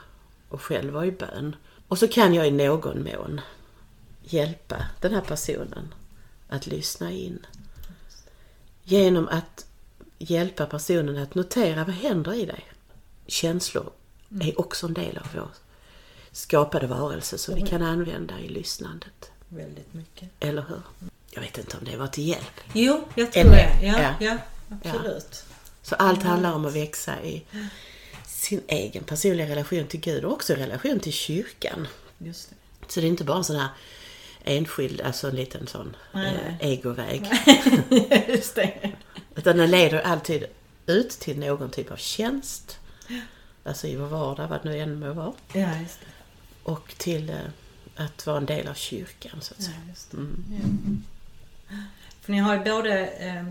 [0.48, 1.56] och själv vara i bön.
[1.88, 3.40] Och så kan jag i någon mån
[4.22, 5.94] hjälpa den här personen
[6.48, 7.46] att lyssna in.
[8.90, 9.66] Genom att
[10.18, 12.64] hjälpa personen att notera vad händer i dig.
[13.26, 13.92] Känslor
[14.40, 15.48] är också en del av vår
[16.32, 19.30] skapade varelse som vi kan använda i lyssnandet.
[19.48, 20.28] Väldigt mycket.
[20.40, 20.82] Eller hur?
[21.30, 22.60] Jag vet inte om det var till hjälp.
[22.72, 23.86] Jo, jag tror Eller- det.
[23.86, 24.14] Ja, ja.
[24.20, 24.38] ja.
[24.82, 25.44] absolut.
[25.82, 27.42] Så allt handlar om att växa i
[28.26, 31.88] sin egen personliga relation till Gud och också i relation till kyrkan.
[32.18, 32.56] Just det.
[32.88, 33.68] Så det är inte bara sån här
[34.44, 37.30] enskild, alltså en liten sån Nej, eh, egoväg.
[38.28, 38.92] Just det.
[39.34, 40.44] Utan den leder alltid
[40.86, 42.78] ut till någon typ av tjänst.
[43.64, 45.32] Alltså i vår vardag, vad det nu än må vara.
[45.52, 46.06] Ja, just det.
[46.70, 47.36] Och till eh,
[47.96, 49.76] att vara en del av kyrkan så att Ja, säga.
[50.10, 50.16] det.
[50.16, 51.04] Mm.
[51.68, 51.76] Ja.
[52.20, 53.44] För ni har ju både eh,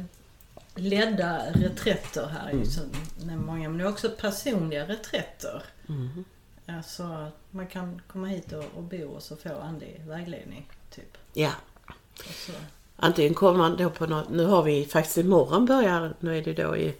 [0.75, 2.65] ledda reträtter här, mm.
[2.65, 2.83] som
[3.17, 5.63] nämner många, men det är också personliga reträtter.
[5.89, 6.25] Mm.
[6.65, 11.17] Alltså att man kan komma hit och, och bo och så få andlig vägledning, typ.
[11.33, 11.51] Ja,
[12.17, 12.51] Och så.
[12.95, 16.53] antingen kommer man då på något, nu har vi faktiskt imorgon börjar, nu är det
[16.53, 16.95] då i,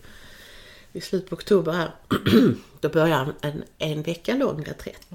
[0.94, 1.92] i slutet på oktober här,
[2.80, 5.08] då börjar en, en vecka lång reträtt.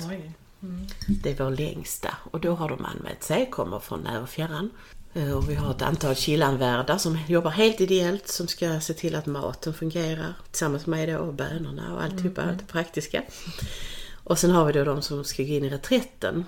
[0.62, 0.87] Mm.
[1.22, 4.70] Det är vår längsta och då har de anmält sig, kommer från när och fjärran.
[5.14, 9.14] Eh, Och vi har ett antal killanvärdar som jobbar helt ideellt som ska se till
[9.14, 13.22] att maten fungerar tillsammans med då och bönorna och alltihopa, allt det praktiska.
[14.24, 16.44] Och sen har vi då de som ska gå in i reträtten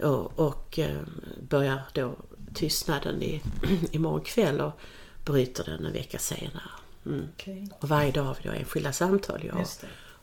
[0.00, 1.00] och, och eh,
[1.48, 2.14] börjar då
[2.54, 3.42] tystnaden i,
[3.90, 4.80] imorgon kväll och
[5.24, 6.70] bryter den en vecka senare.
[7.06, 7.28] Mm.
[7.34, 9.66] Okej, Och varje dag har vi då enskilda samtal, jag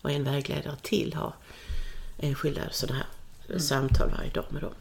[0.02, 1.34] och en vägledare till har
[2.18, 3.04] enskilda sådana
[3.48, 4.74] här samtal varje dag med dem.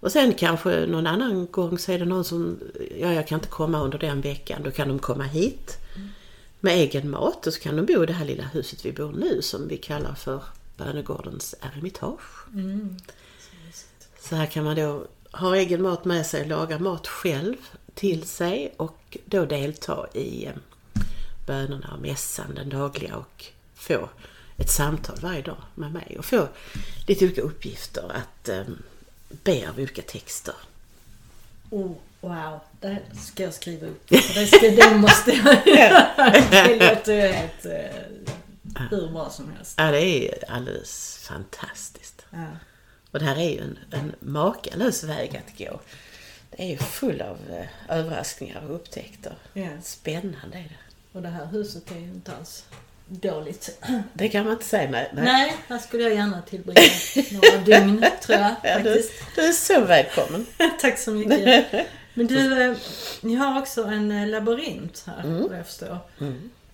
[0.00, 2.58] Och sen kanske någon annan gång så är det någon som,
[2.98, 5.78] ja jag kan inte komma under den veckan, då kan de komma hit
[6.60, 9.12] med egen mat och så kan de bo i det här lilla huset vi bor
[9.12, 10.42] nu som vi kallar för
[10.76, 12.48] Bönegårdens eremitage.
[12.54, 12.96] Mm.
[14.28, 17.56] Så här kan man då ha egen mat med sig, laga mat själv
[17.94, 20.52] till sig och då delta i eh,
[21.46, 24.08] bönerna och mässan den dagliga och få
[24.56, 26.48] ett samtal varje dag med mig och få
[27.06, 28.62] lite olika uppgifter att eh,
[29.28, 30.54] be av olika texter.
[31.70, 34.08] Oh, wow, det här ska jag skriva upp.
[34.08, 35.64] Det, ska, det måste jag.
[36.50, 39.74] Det låter ju helt eh, hur bra som helst.
[39.78, 42.26] Ja, det är alldeles fantastiskt.
[42.30, 42.46] Ja.
[43.10, 45.80] Och det här är ju en, en makalös väg att gå.
[46.50, 49.34] Det är ju full av eh, överraskningar och upptäckter.
[49.52, 49.68] Ja.
[49.82, 50.76] Spännande är det.
[51.12, 52.64] Och det här huset är ju inte alls
[53.08, 53.82] dåligt.
[54.12, 54.90] Det kan man inte säga.
[54.90, 55.10] Nej.
[55.14, 55.24] nej.
[55.24, 56.80] Nej, här skulle jag gärna tillbringa
[57.32, 59.02] några dygn, tror jag Ja, du,
[59.34, 60.46] du är så välkommen.
[60.80, 61.66] Tack så mycket.
[62.14, 62.76] Men du, eh,
[63.20, 65.48] ni har också en eh, labyrint här, Mm.
[65.48, 65.98] vad jag förstår.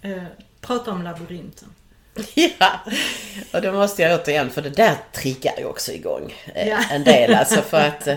[0.03, 0.23] Eh,
[0.61, 1.69] prata om labyrinten.
[2.59, 2.81] Ja,
[3.53, 6.79] och då måste jag återigen, för det där triggar ju också igång eh, Ja.
[6.91, 7.35] en del.
[7.35, 8.17] Alltså för att, eh,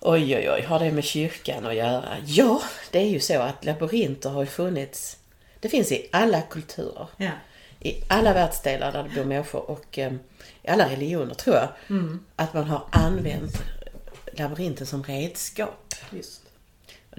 [0.00, 2.16] oj oj oj, har det med kyrkan att göra?
[2.26, 5.16] Ja, det är ju så att labyrinter har ju funnits,
[5.60, 7.06] det finns i alla kulturer.
[7.16, 7.30] Ja.
[7.80, 10.12] I alla världsdelar där det bor människor och eh,
[10.62, 11.68] i alla religioner tror jag.
[12.36, 13.52] Att man har använt
[14.32, 15.94] labyrinten som redskap.
[16.10, 16.39] Just.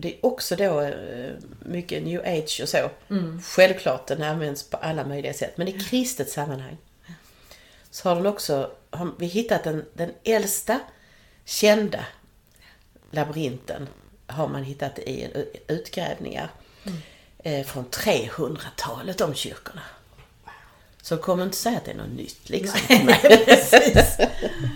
[0.02, 2.90] Det är också då eh, mycket new age och så.
[3.44, 5.58] Självklart den används på alla möjliga sätt.
[5.58, 6.78] Men i kristet sammanhang
[7.92, 10.80] så har den också, har vi hittat den, den äldsta
[11.46, 12.06] kända
[13.12, 13.88] labyrinten
[14.28, 16.50] har man hittat i utgrävningar
[17.44, 19.82] eh, från 300-talet om kyrkorna.
[21.02, 22.80] Så kom inte säga att det är något nytt liksom.
[23.22, 24.18] Precis.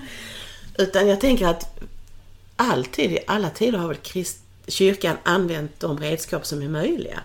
[0.78, 1.80] Utan jag tänker att
[2.56, 7.21] alltid, i alla tider har väl krist, kyrkan använt de redskap som är möjliga.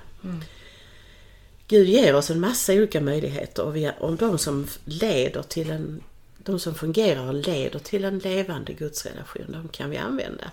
[1.68, 6.02] Gud ger oss en massa olika möjligheter och vi, om de som leder till en
[6.44, 10.50] de som fungerar och leder till en levande gudsrelation, de kan vi använda.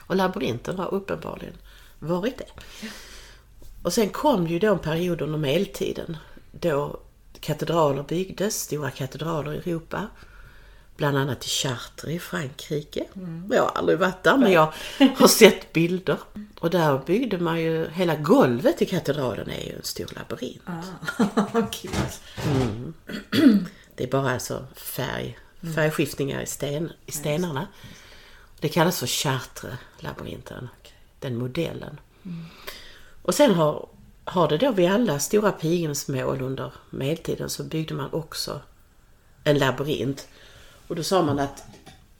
[0.00, 1.54] Och labyrinten har uppenbarligen
[1.98, 2.46] varit det.
[3.82, 6.16] Och sen kom ju då en period under medeltiden
[6.52, 7.00] då
[7.40, 10.06] katedraler byggdes, stora katedraler i Europa.
[11.00, 13.04] Bland annat i Chartres i Frankrike.
[13.50, 14.72] Jag har aldrig varit där men jag
[15.16, 16.18] har sett bilder.
[16.58, 20.62] Och där byggde man ju, hela golvet i katedralen är ju en stor labyrint.
[20.64, 21.90] Ah, kul.
[23.94, 25.38] Det är bara alltså färg,
[25.74, 27.68] färgskiftningar i, sten, i stenarna.
[28.60, 30.68] Det kallas för Chartres-labyrinten,
[31.18, 32.00] den modellen.
[33.22, 33.88] Och sen har,
[34.24, 38.60] har det då vid alla stora pilgrimsmål under medeltiden så byggde man också
[39.44, 40.28] en labyrint.
[40.90, 41.62] Och då sa man att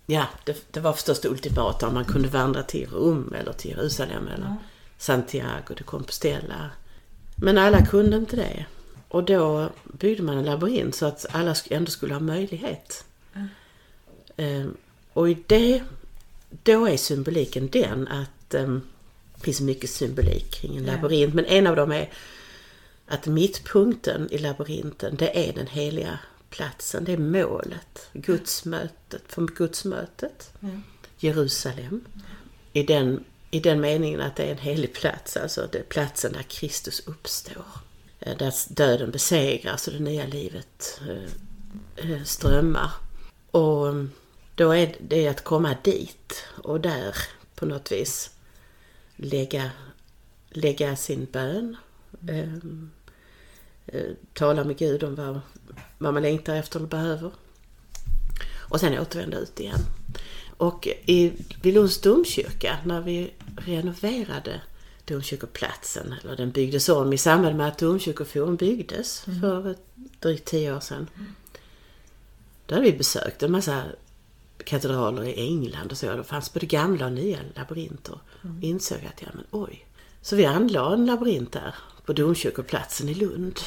[0.06, 3.70] Ja, det, det var förstås det ultimata om man kunde vandra till Rom eller till
[3.70, 4.56] Jerusalem eller
[4.98, 6.70] Santiago de Compostela.
[7.36, 8.64] Men alla kunde inte det.
[9.08, 13.04] Och då byggde man en labyrint så att alla ändå skulle ha möjlighet.
[14.36, 14.76] Ehm,
[15.12, 15.82] och i det,
[16.62, 18.82] då är symboliken den att ehm,
[19.34, 21.34] det finns mycket symbolik kring en labyrint.
[21.34, 22.10] Men en av dem är
[23.06, 26.18] att mittpunkten i labyrinten, det är den heliga
[26.50, 27.04] platsen.
[27.04, 28.08] Det är målet.
[28.12, 30.52] Gudsmötet, för gudsmötet.
[31.18, 32.04] Jerusalem.
[32.72, 36.32] I den, I den meningen att det är en helig plats, alltså det är platsen
[36.32, 37.64] där Kristus uppstår.
[38.20, 42.90] Eh, Där döden besegras och det nya livet eh, eh, strömmar.
[43.50, 43.94] Och
[44.54, 47.16] då är det att komma dit och där
[47.54, 48.30] på något vis
[49.16, 49.70] lägga,
[50.48, 51.76] lägga sin bön.
[52.28, 52.54] Eh,
[53.86, 55.40] eh, tala med Gud om vad,
[56.00, 57.30] vad man längtar efter eller behöver.
[58.58, 59.78] Och sen återvända ut igen.
[60.56, 61.32] Och i,
[61.62, 64.60] vid Lunds domkyrka, när vi renoverade
[65.04, 69.86] domkyrkoplatsen, eller den byggdes om i samband med att domkyrkoforum byggdes för ett-
[70.20, 71.06] drygt tio år sedan.
[72.66, 73.82] Då hade vi besökt en massa
[74.64, 76.16] katedraler i England och så.
[76.16, 78.18] Det fanns både gamla och nya labyrinter.
[78.42, 79.86] Vi insåg att, ja men oj.
[80.22, 81.74] Så vi anlade en labyrint där
[82.06, 83.58] på domkyrkoplatsen i Lund.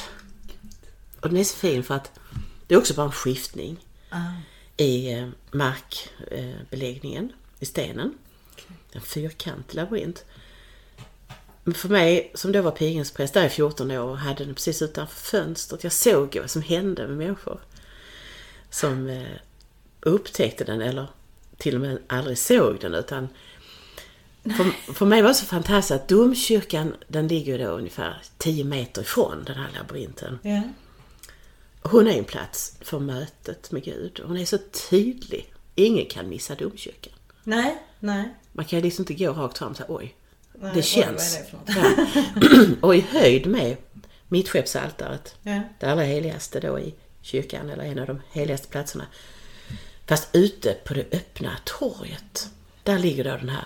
[1.20, 2.10] Och den är så fin för att
[2.66, 3.76] det är också bara en skiftning
[4.10, 4.32] Ah,
[4.76, 8.14] i eh, markbeläggningen, i stenen.
[8.92, 10.24] En fyrkantig labyrint.
[11.64, 14.82] Men för mig, som då var pilgrimspräst där i 14 år och hade den precis
[14.82, 15.84] utanför fönstret.
[15.84, 17.60] Jag såg vad som hände med människor
[18.70, 19.36] som eh,
[20.00, 21.06] upptäckte den eller
[21.56, 23.28] till och med aldrig såg den utan
[24.42, 29.02] för, för mig var det så fantastiskt att domkyrkan den ligger då ungefär 10 meter
[29.02, 30.38] ifrån den här labyrinten.
[30.42, 30.62] ja.
[31.90, 34.20] Hon är en plats för mötet med Gud.
[34.26, 34.58] Hon är så
[34.90, 35.54] tydlig.
[35.74, 37.12] Ingen kan missa domkyrkan.
[37.44, 38.34] Nej, nej.
[38.52, 40.16] Man kan liksom inte gå rakt fram och säga oj,
[40.52, 40.70] nej.
[40.74, 41.36] det oj, känns.
[41.36, 41.44] Är
[42.34, 43.76] det och i höjd med
[44.28, 45.62] mittskeppsaltaret, Ja.
[45.80, 49.06] det allra heligaste då i kyrkan, eller en av de heligaste platserna.
[50.06, 52.48] Fast ute på det öppna torget,
[52.82, 53.64] där ligger då den här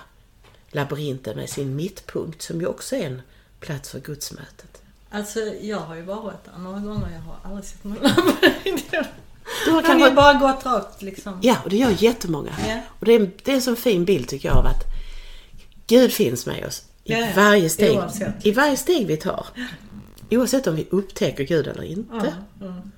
[0.69, 3.23] labyrinten med sin mittpunkt som ju också är en
[3.61, 4.83] plats för gudsmötet.
[5.11, 7.09] Alltså jag har ju varit där några gånger.
[7.13, 8.85] Jag har aldrig sett någon labyrint.
[9.65, 10.11] Du har kanske...
[10.11, 11.39] bara gått rakt liksom.
[11.43, 12.51] Ja, och det gör jättemånga.
[12.69, 12.81] Ja.
[12.99, 14.83] Och det är, en- det är en så fin bild tycker jag av att
[15.87, 17.27] Gud finns med oss i, Ja, ja.
[17.37, 18.47] varje, steg, Oavsett.
[18.47, 19.47] i varje steg vi tar.
[20.31, 22.35] Oavsett om vi upptäcker Gud eller inte.
[22.61, 22.93] Ja, mm.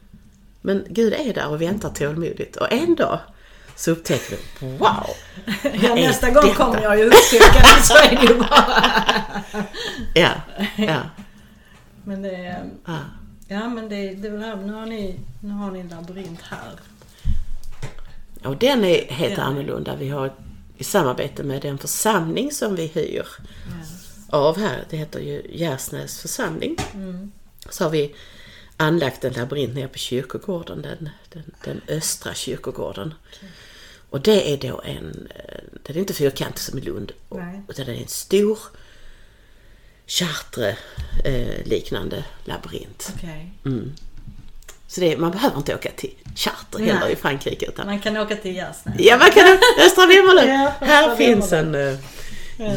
[0.61, 2.56] Men Gud är där och väntar tålmodigt.
[2.56, 3.18] Och en dag
[3.76, 5.06] så upptäcker vi, wow!
[5.82, 6.54] Ja, nästa gång detta?
[6.64, 8.84] kommer jag ju upptäcka det så är det ju bara.
[10.14, 10.30] Ja,
[10.76, 11.00] ja,
[12.11, 12.64] Men det är...
[12.86, 12.98] ja.
[13.48, 16.40] Ja men det, det är väl här, nu har ni, nu har ni en labyrint
[16.42, 16.72] här.
[18.44, 19.42] Och den är helt Ja.
[19.42, 19.96] annorlunda.
[19.96, 20.32] Vi har
[20.78, 23.26] i samarbete med den församling som vi hyr
[24.30, 27.32] av här, det heter ju Gärsnäs församling, Mm.
[27.70, 28.14] så har vi
[28.76, 33.14] anlagt en labyrint nere på kyrkogården, den, den, den östra kyrkogården.
[34.11, 37.62] Och det är då en, eh, den är inte fyrkantig som i Lund, Nej.
[37.68, 38.58] utan det är en stor
[40.11, 43.12] chartre-liknande labyrint.
[43.16, 43.50] Okej.
[43.64, 43.92] Mm.
[44.86, 48.36] Så det, man behöver inte åka till Chartre heller i Frankrike utan Man kan åka
[48.36, 48.94] till Gärsnäs.
[48.98, 50.50] Ja, man kan Östra Vemmerlund.
[50.50, 51.98] Ja, Här finns en uh,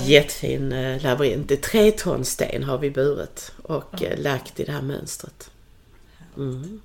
[0.05, 1.47] jättefin uh, labyrint.
[1.47, 5.49] Det är tre ton sten har vi burit och eh, lagt i det här mönstret.
[6.37, 6.81] Mm.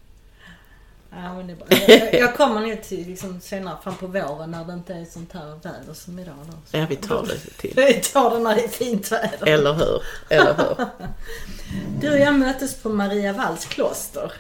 [1.11, 1.97] Ja, men det är bra.
[1.97, 5.33] Jag, jag kommer ner till liksom senare fram på våren när det inte är sånt
[5.33, 6.35] här väder som idag.
[6.47, 6.79] Då.
[6.79, 7.73] Ja, vi tar det till.
[7.77, 9.47] Vi tar det när det är fint väder.
[9.49, 10.03] Eller hur?
[10.29, 10.87] Eller hur?
[12.01, 14.33] Du och jag möttes på Maria Valls kloster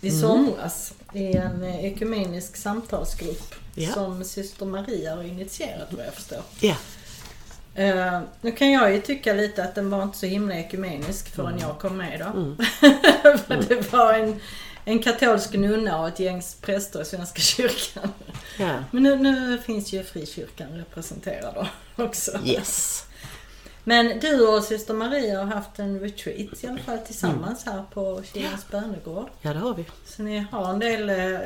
[0.00, 0.20] i Mm.
[0.20, 3.92] somras i en eh, ekumenisk samtalsgrupp Ja.
[3.92, 6.42] som syster Maria har initierat vad jag förstår.
[6.60, 6.74] Ja,
[7.74, 11.58] Eh, nu kan jag ju tycka lite att den var inte så himla ekumenisk förrän
[11.58, 12.24] jag kom med då.
[12.40, 12.56] Mm.
[13.38, 14.40] För det var en,
[14.88, 18.08] en katolsk nunna och ett gäng präster i Svenska kyrkan.
[18.58, 18.84] ja.
[18.90, 21.66] Men nu, nu finns ju frikyrkan representerad
[21.96, 22.38] också.
[22.44, 23.04] Yes.
[23.84, 28.22] Men du och syster Maria har haft en retreat i alla fall tillsammans här på
[28.32, 29.28] Kilens bönegård.
[29.40, 29.84] Ja, det har vi.
[30.06, 31.38] Så ni har en del eh,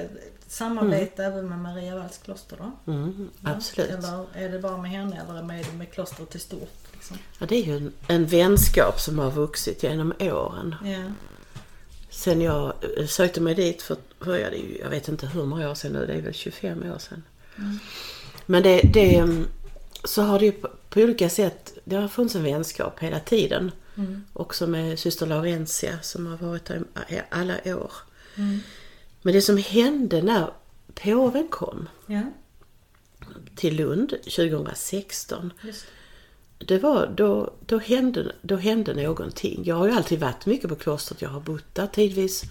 [0.46, 2.92] samarbete även med Maria Valls kloster då?
[2.92, 3.90] Mm, Ja, absolut.
[3.90, 6.78] Eller är det bara med henne eller med, med klostret i stort?
[6.92, 7.18] Liksom?
[7.38, 10.74] Ja, det är ju en, en vänskap som har vuxit genom åren.
[10.84, 11.02] Ja.
[12.12, 15.74] Sen jag eh, sökte mig dit för, för jag, jag vet inte hur många år
[15.74, 17.22] sedan nu, det är väl 25 år sedan.
[18.46, 19.46] Men det, det, mm,
[20.04, 23.70] så har det ju på, på olika sätt, det har funnits en vänskap hela tiden.
[23.96, 24.24] Mm.
[24.32, 27.92] Också med syster Laurentia som har varit där i alla år.
[28.36, 28.58] Mm.
[29.22, 30.50] Men det som hände när
[30.94, 32.22] påven kom, Ja.
[33.56, 35.52] till Lund 2016.
[35.62, 35.86] Just.
[36.66, 39.62] Det var, då, då, hände, då hände någonting.
[39.64, 41.22] Jag har ju alltid varit mycket på klostret.
[41.22, 42.42] Jag har bott där tidvis.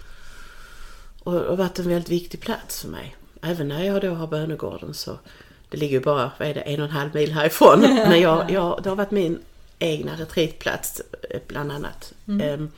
[1.24, 3.16] Och har varit en väldigt viktig plats för mig.
[3.41, 5.20] Även när jag då har bönegården så
[5.70, 7.80] det ligger ju bara, vad är det, en och en halv mil härifrån.
[7.82, 9.39] Men jag, jag, det har varit min
[9.80, 12.14] egna retreatplats eh, bland annat.
[12.28, 12.72] Mm.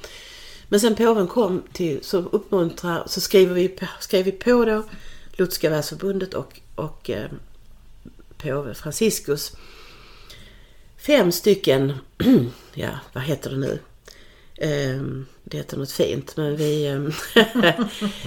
[0.67, 4.83] Men sen påven kom till, så uppmuntrar, så skriver vi, skrev vi på då
[5.31, 7.29] Lutherska världsförbundet och, och eh,
[8.37, 9.51] påve Franciscus.
[11.05, 11.93] Fem stycken,
[12.73, 13.79] ja vad heter det nu?
[14.55, 15.01] Eh,
[15.43, 17.09] det heter något fint men vi, eh,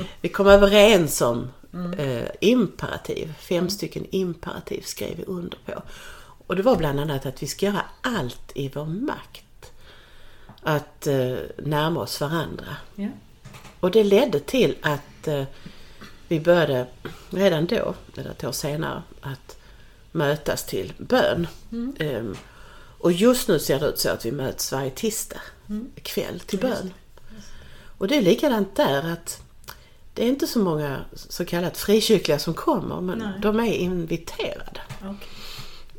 [0.20, 1.92] vi kom överens om mm.
[1.92, 3.34] eh, imperativ.
[3.38, 3.70] Fem mm.
[3.70, 5.82] stycken imperativ skrev vi under på.
[6.46, 9.72] Och det var bland annat att vi ska göra allt i vår makt
[10.62, 12.76] att eh, närma oss varandra.
[12.94, 13.08] Ja.
[13.80, 15.44] Och det ledde till att eh,
[16.28, 16.86] vi började
[17.30, 19.58] redan då, eller ett år senare, att
[20.12, 21.46] mötas till bön.
[21.72, 22.36] Mm.
[22.98, 25.90] Och just nu ser det ut så att vi möts varje tisdag mm.
[26.02, 26.92] kväll till bön.
[27.98, 29.40] Och det är likadant där att
[30.14, 33.28] det är inte så många så kallat frikyrkliga som kommer men Nej.
[33.42, 34.80] de är inviterade.
[35.00, 35.28] Okay.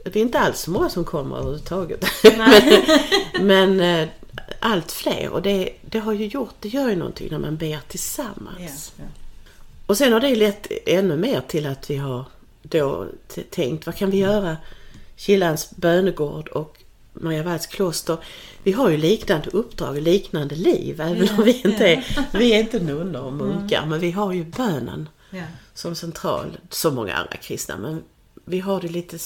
[0.03, 2.05] Det är inte alls så många som kommer överhuvudtaget.
[2.37, 2.61] men,
[3.45, 4.09] men eh,
[4.59, 7.79] allt fler och det, det har ju gjort, det gör ju någonting när man ber
[7.87, 8.59] tillsammans.
[8.59, 9.11] Yeah, yeah.
[9.85, 12.25] Och sen har det lett ännu mer till att vi har
[12.61, 13.05] då
[13.49, 14.57] tänkt, vad kan vi göra?
[15.15, 16.76] Killans bönegård och
[17.21, 18.17] Maria Walls kloster.
[18.63, 22.79] Vi har ju liknande uppdrag, liknande liv, även om vi inte är, vi är inte
[22.79, 23.89] nunnor och munkar, mm.
[23.89, 25.09] men vi har ju bönen
[25.73, 28.03] som central, så många andra kristna, men
[28.45, 29.17] vi har det lite,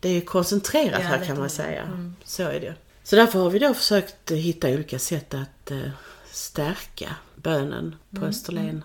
[0.00, 1.82] det är ju koncentrerat här kan man säga.
[1.82, 2.16] Mm.
[2.24, 2.74] Så är det.
[3.02, 5.88] Så därför har vi då försökt hitta olika sätt att eh,
[6.30, 8.28] stärka bönen på mm.
[8.28, 8.68] Österlen.
[8.68, 8.82] Mm.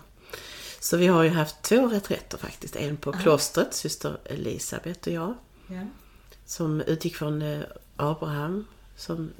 [0.80, 2.76] Så vi har ju haft två reträtter faktiskt.
[2.76, 3.22] En på Aha.
[3.22, 5.34] klostret, syster Elisabeth och jag.
[5.66, 5.86] Ja.
[6.50, 7.60] Som utgick från eh,
[7.96, 9.32] Abraham som,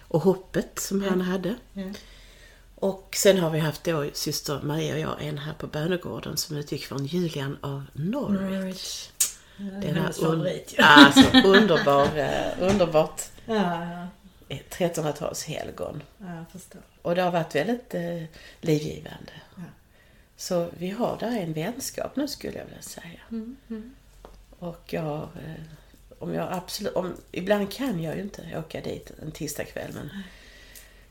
[0.00, 1.10] och hoppet som ja.
[1.10, 1.54] han hade.
[1.72, 1.82] Ja.
[2.74, 6.56] Och sen har vi haft då syster Maria och jag en här på bönegården som
[6.56, 8.40] utgick från Julian av Norwich.
[8.40, 9.10] Norwich.
[9.56, 10.48] Ja, Denna un
[10.86, 14.08] alltså, underbar, uh, underbart ja,
[14.48, 14.56] ja.
[14.56, 16.02] 1300-tals helgon.
[16.18, 16.44] Ja.
[17.02, 18.24] Och det har varit väldigt uh,
[18.60, 19.32] livgivande.
[19.54, 19.62] Ja.
[20.36, 23.20] Så vi har där en vänskap nu skulle jag vilja säga.
[23.30, 23.94] Mm, mm.
[24.58, 25.64] Och jag, uh,
[26.18, 30.10] om jag absolut, om, ibland kan jag ju inte åka dit en tisdagkväll men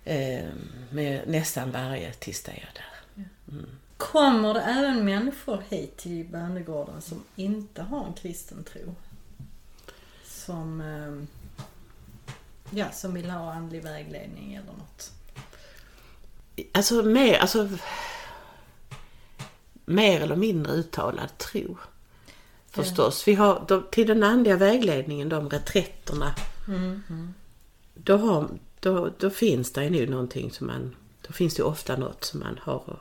[0.05, 0.51] mm.
[0.89, 3.25] med nästan varje tisdag är jag där.
[3.57, 3.69] Mm.
[3.97, 8.95] Kommer det även människor hit till bönegården som inte har en kristen tro?
[10.25, 11.27] Som, ehm,
[12.69, 15.11] ja, som vill ha andlig vägledning eller något?
[16.73, 17.69] Alltså mer, alltså
[19.85, 21.77] mer eller mindre uttalad tro.
[22.83, 23.27] Förstås.
[23.27, 26.35] Vi har, de, till den andliga vägledningen, de reträtterna.
[26.67, 27.33] Mm.
[27.93, 28.47] Då, har,
[28.79, 30.95] då, då finns det ju någonting som man,
[31.27, 32.99] då finns det ofta något som man har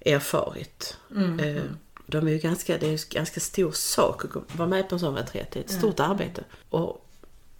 [0.00, 0.96] erfarit.
[1.16, 1.40] Mm.
[1.40, 1.62] Eh,
[2.06, 5.00] de är ju ganska, det är en ganska stor sak att vara med på en
[5.00, 5.50] sån reträtt.
[5.50, 6.10] Det är ett stort mm.
[6.10, 6.44] arbete.
[6.70, 7.08] Och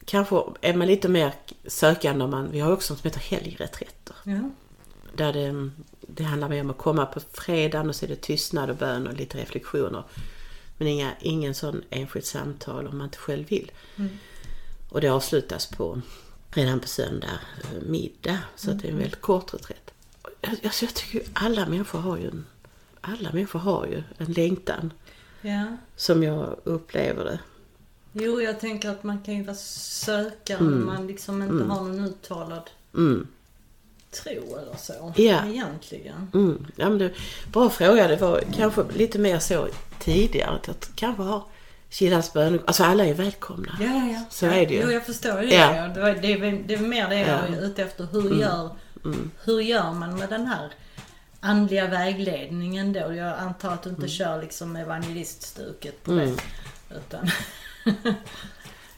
[0.04, 1.34] kanske är man lite mer
[1.66, 4.16] sökande om man, vi har också något som heter helgreträtter.
[4.24, 4.50] Ja.
[5.16, 5.70] Där det,
[6.00, 9.06] det handlar mer om att komma på fredagen och så är det tystnad och bön
[9.06, 10.02] och lite reflektioner.
[10.82, 13.70] Men inga, ingen sån enskilt samtal om man inte själv vill.
[13.96, 14.10] Mm.
[14.88, 16.00] Och det avslutas på
[16.50, 18.38] redan på söndag eh, middag.
[18.56, 18.82] Så mm.
[18.82, 19.92] det är en väldigt kort reträtt
[20.42, 22.44] alltså jag tycker alla människor har ju en,
[23.00, 24.92] alla människor har ju en längtan.
[25.40, 25.76] Ja.
[25.96, 27.38] Som jag upplever det.
[28.12, 30.86] Jo, jag tänker att man kan ju vara sökande mm.
[30.86, 31.70] man liksom inte mm.
[31.70, 33.26] har någon uttalad mm.
[34.12, 35.12] Tro eller så.
[35.16, 35.46] Ja.
[35.46, 36.30] Egentligen.
[36.34, 36.66] Mm.
[36.76, 37.10] Ja, men det,
[37.52, 38.08] bra fråga.
[38.08, 40.60] Det var kanske lite mer så tidigare.
[40.68, 41.42] Att kanske har
[41.90, 42.60] Kilans bön.
[42.66, 43.78] Alltså alla är välkomna.
[43.80, 44.24] Ja, ja, ja.
[44.30, 44.80] Så ja, är det ju.
[44.80, 45.54] Jo, jag förstår det.
[45.54, 45.88] Ja.
[45.88, 48.06] Det, var, det, är, det är mer det jag är ute efter.
[48.12, 48.40] Hur mm.
[48.40, 48.70] gör
[49.04, 49.30] Mm.
[49.44, 50.72] Hur gör man med den här
[51.40, 53.14] andliga vägledningen då?
[53.14, 54.10] Jag antar att du inte mm.
[54.10, 56.36] kör liksom evangeliststuket på mm.
[56.36, 56.96] det.
[56.96, 57.30] Utan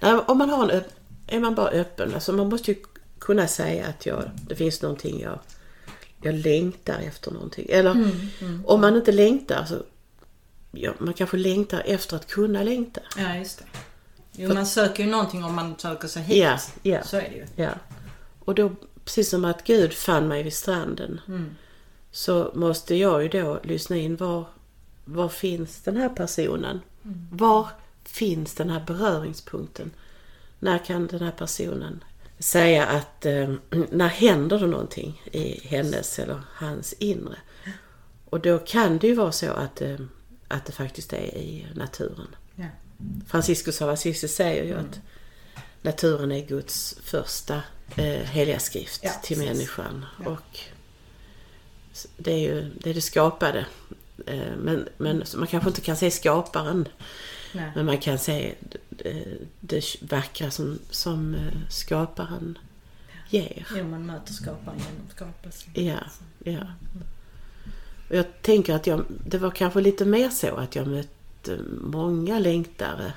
[0.01, 0.83] Nej, om man har en,
[1.27, 2.77] är man bara öppen, alltså man måste ju
[3.25, 5.39] kunna säga att jag, det finns någonting jag,
[6.22, 7.66] jag längtar efter någonting.
[7.68, 8.11] Eller mm,
[8.41, 8.62] mm.
[8.66, 9.83] om man inte längtar så
[10.72, 13.01] ja, man kanske längtar efter att kunna längta.
[13.16, 13.64] Ja, just det.
[14.33, 16.37] Jo, För, man söker ju någonting om man söker sig hit.
[16.37, 17.03] Ja, ja.
[17.05, 17.64] Så är det ju.
[17.64, 17.70] Ja.
[18.45, 18.72] Och då
[19.05, 21.20] precis som att Gud fann mig vid stranden.
[21.29, 21.57] Mm.
[22.11, 24.45] Så måste jag ju då lyssna in var,
[25.05, 26.81] var finns den här personen?
[27.05, 27.29] Mm.
[27.33, 27.68] Var
[28.05, 29.91] finns den här beröringspunkten?
[30.59, 32.05] När kan den här personen
[32.39, 33.55] säga att eh,
[33.91, 37.37] när händer det någonting i hennes eller hans inre?
[38.24, 39.97] Och då kan det ju vara så att, eh,
[40.49, 42.28] att det faktiskt är i naturen.
[42.55, 42.64] Ja.
[43.26, 44.85] Franciscus av Assisi säger ju Mm.
[44.87, 45.01] att
[45.82, 47.62] naturen är Guds första
[47.97, 49.53] eh, heliga skrift Ja, till precis.
[49.53, 50.05] människan.
[50.24, 50.30] Ja.
[50.30, 50.59] Och
[52.16, 53.66] det är ju det, är det skapade.
[54.26, 56.89] Eh, men, men man kanske inte kan se skaparen,
[57.55, 57.71] Nej.
[57.75, 58.55] men man kan se
[58.89, 62.59] det, det vackra som, som eh, skaparen
[63.29, 63.67] ger.
[63.77, 65.73] Jo, man möter skaparen genom skapelsen.
[65.75, 65.99] Ja,
[66.45, 66.67] ja.
[68.09, 72.39] Och jag tänker att jag, det var kanske lite mer så att jag mötte många
[72.39, 73.13] längtare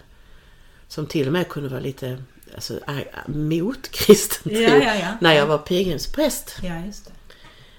[0.88, 2.24] som till och med kunde vara lite
[2.56, 2.80] alltså,
[3.28, 5.18] mot kristen tro Ja, ja, ja.
[5.22, 6.56] när jag var pilgrimspräst.
[6.64, 6.82] Ja.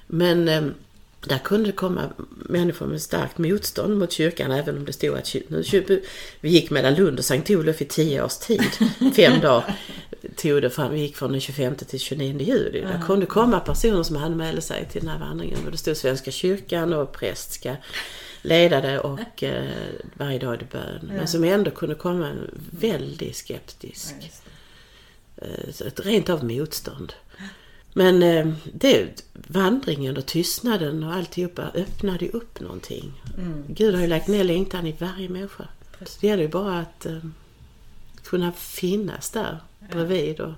[0.07, 0.63] Men eh,
[1.21, 5.35] där kunde det komma människor med starkt motstånd mot kyrkan även om det stod att
[5.49, 6.03] nu,
[6.41, 8.63] vi gick mellan Lund och Sankt Olof i tio års tid.
[9.17, 9.75] Fem dagar
[10.37, 10.93] tog det fram.
[10.93, 12.81] Vi gick från den 25 till 29 juli.
[12.81, 15.59] Där kunde komma personer som anmälde sig till den här vandringen.
[15.65, 17.77] Och det stod Svenska kyrkan och präst ska
[18.43, 19.65] leda det och eh,
[20.15, 21.13] varje dag är det bön.
[21.17, 24.15] Men som ändå kunde komma en väldigt skeptisk
[25.37, 27.13] eh, ett rent av motstånd.
[27.99, 33.13] Men eh, det, vandringen och tystnaden och alltihopa öppnade ju upp någonting.
[33.39, 33.65] Mm.
[33.69, 35.65] Gud har ju lagt ner längtan i varje människa.
[36.07, 37.19] Så det gäller ju bara att eh,
[38.25, 39.61] kunna finnas där
[39.93, 40.41] bredvid.
[40.41, 40.53] Och,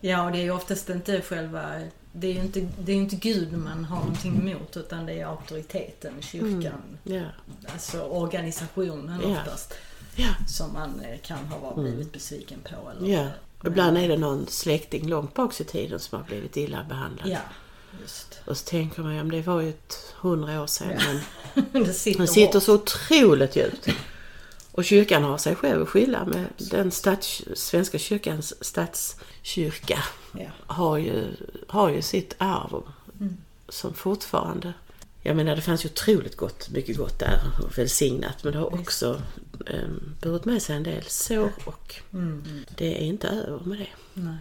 [0.00, 1.80] Ja, och det är ju oftast inte själva...
[2.12, 5.26] Det är ju inte, det är inte Gud man har någonting emot utan det är
[5.26, 7.22] auktoriteten, kyrkan, ja,
[7.72, 9.28] alltså organisationen Ja.
[9.40, 9.74] oftast.
[10.16, 12.90] ja, Som man eh, kan ha varit blivit besviken på.
[12.90, 13.28] Eller, ja.
[13.66, 17.28] Ibland är det någon släkting långt bak i tiden som har blivit illa behandlad.
[17.28, 17.38] Ja,
[18.02, 18.40] just.
[18.44, 21.20] Och så tänker man, ja, det var ju ett hundra år sedan.
[21.54, 21.62] Ja.
[21.72, 23.88] Men det sitter, Den sitter så otroligt djupt.
[24.72, 29.98] Och kyrkan har sig själv att skylla med den stats, Svenska kyrkans statskyrka
[30.32, 30.46] Ja.
[30.66, 31.24] har ju,
[31.66, 32.82] har ju sitt arv
[33.68, 34.72] som fortfarande...
[35.22, 38.74] Jag menar det fanns ju otroligt gott, mycket gott där och välsignat men det har
[38.74, 39.20] också
[40.20, 42.64] burit med sig en del sår och Mm.
[42.76, 43.88] det är inte över med det.
[44.14, 44.36] Nej.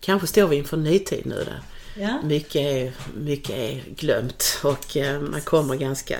[0.00, 1.60] Kanske står vi inför en ny tid nu där
[1.96, 6.18] Ja, mycket är, mycket är glömt och eh, man kommer ganska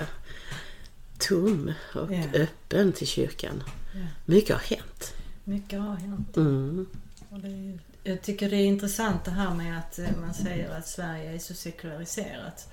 [1.18, 2.24] tom och Ja.
[2.34, 3.62] öppen till kyrkan.
[3.94, 4.06] Ja.
[4.24, 5.14] Mycket har hänt.
[5.44, 6.36] mycket har hänt.
[6.36, 6.86] Mm.
[7.32, 7.78] Är,
[8.10, 11.38] jag tycker det är intressant det här med att eh, man säger att Sverige är
[11.38, 12.68] så sekulariserat.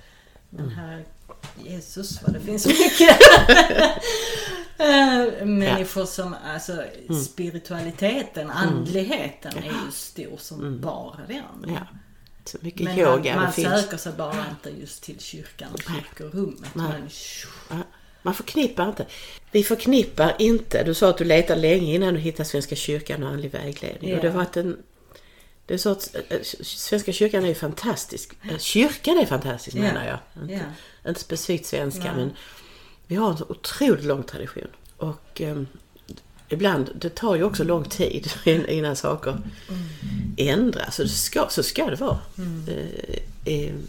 [0.50, 0.78] Men Mm.
[0.78, 1.04] här,
[1.64, 3.18] Jesus vad det finns mycket
[4.80, 6.72] Eh, människor som, alltså
[7.08, 7.22] Mm.
[7.22, 11.36] spiritualiteten, andligheten är ju stor som bara den.
[11.64, 11.74] Mm.
[11.74, 11.86] Ja.
[12.44, 16.74] Så mycket Men yoga man, man söker sig bara inte just till kyrkan och kyrkorummet.
[16.74, 17.08] Men.
[18.22, 19.06] Man förknippar inte.
[19.50, 20.84] Vi förknippar inte.
[20.84, 24.10] Du sa att du letade länge innan du hittade Svenska kyrkan och andlig vägledning.
[24.10, 24.16] Ja.
[24.16, 24.76] Och det var att en
[25.68, 28.32] det är så att eh, Svenska kyrkan är fantastisk.
[28.50, 29.80] Eh, Kyrkan är fantastisk Ja.
[29.80, 30.42] menar jag.
[30.42, 31.08] Inte, Ja.
[31.10, 32.12] inte specifikt svenska Nej.
[32.16, 32.30] men
[33.06, 34.68] vi har en så otroligt lång tradition.
[34.96, 35.62] Och eh,
[36.48, 38.30] ibland, det tar ju också lång tid
[38.68, 39.38] innan saker
[40.36, 40.94] ändras.
[40.96, 42.18] Så, ska, så ska det vara.
[42.68, 43.18] Eh,
[43.52, 43.88] i en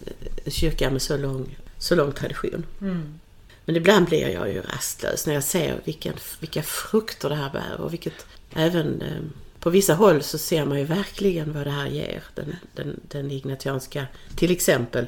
[0.51, 2.65] kyrka med så lång, så lång tradition.
[2.81, 3.19] Mm.
[3.65, 7.81] Men ibland blir jag ju rastlös när jag ser vilken, vilka frukter det här bär
[7.81, 9.21] och vilket även eh,
[9.59, 12.23] på vissa håll så ser man ju verkligen vad det här ger.
[12.35, 14.05] Den, den, den ignatianska,
[14.35, 15.05] till exempel,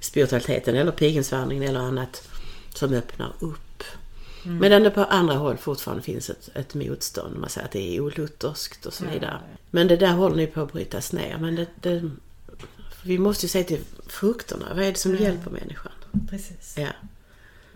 [0.00, 2.28] spiritualiteten eller pilgrimsvandringen eller annat
[2.74, 3.84] som öppnar upp.
[4.42, 7.36] Medan det på andra håll fortfarande finns ett, ett motstånd.
[7.36, 9.40] Man säger att det är olutherskt och så Ja, vidare.
[9.50, 9.56] ja.
[9.70, 11.38] Men det där håller nu på att brytas ner.
[11.40, 12.10] Men det, det,
[13.04, 14.66] vi måste ju se till frukterna.
[14.74, 15.20] Vad är det som Ja.
[15.20, 15.92] hjälper människan?
[16.30, 16.74] Precis.
[16.78, 16.88] Ja.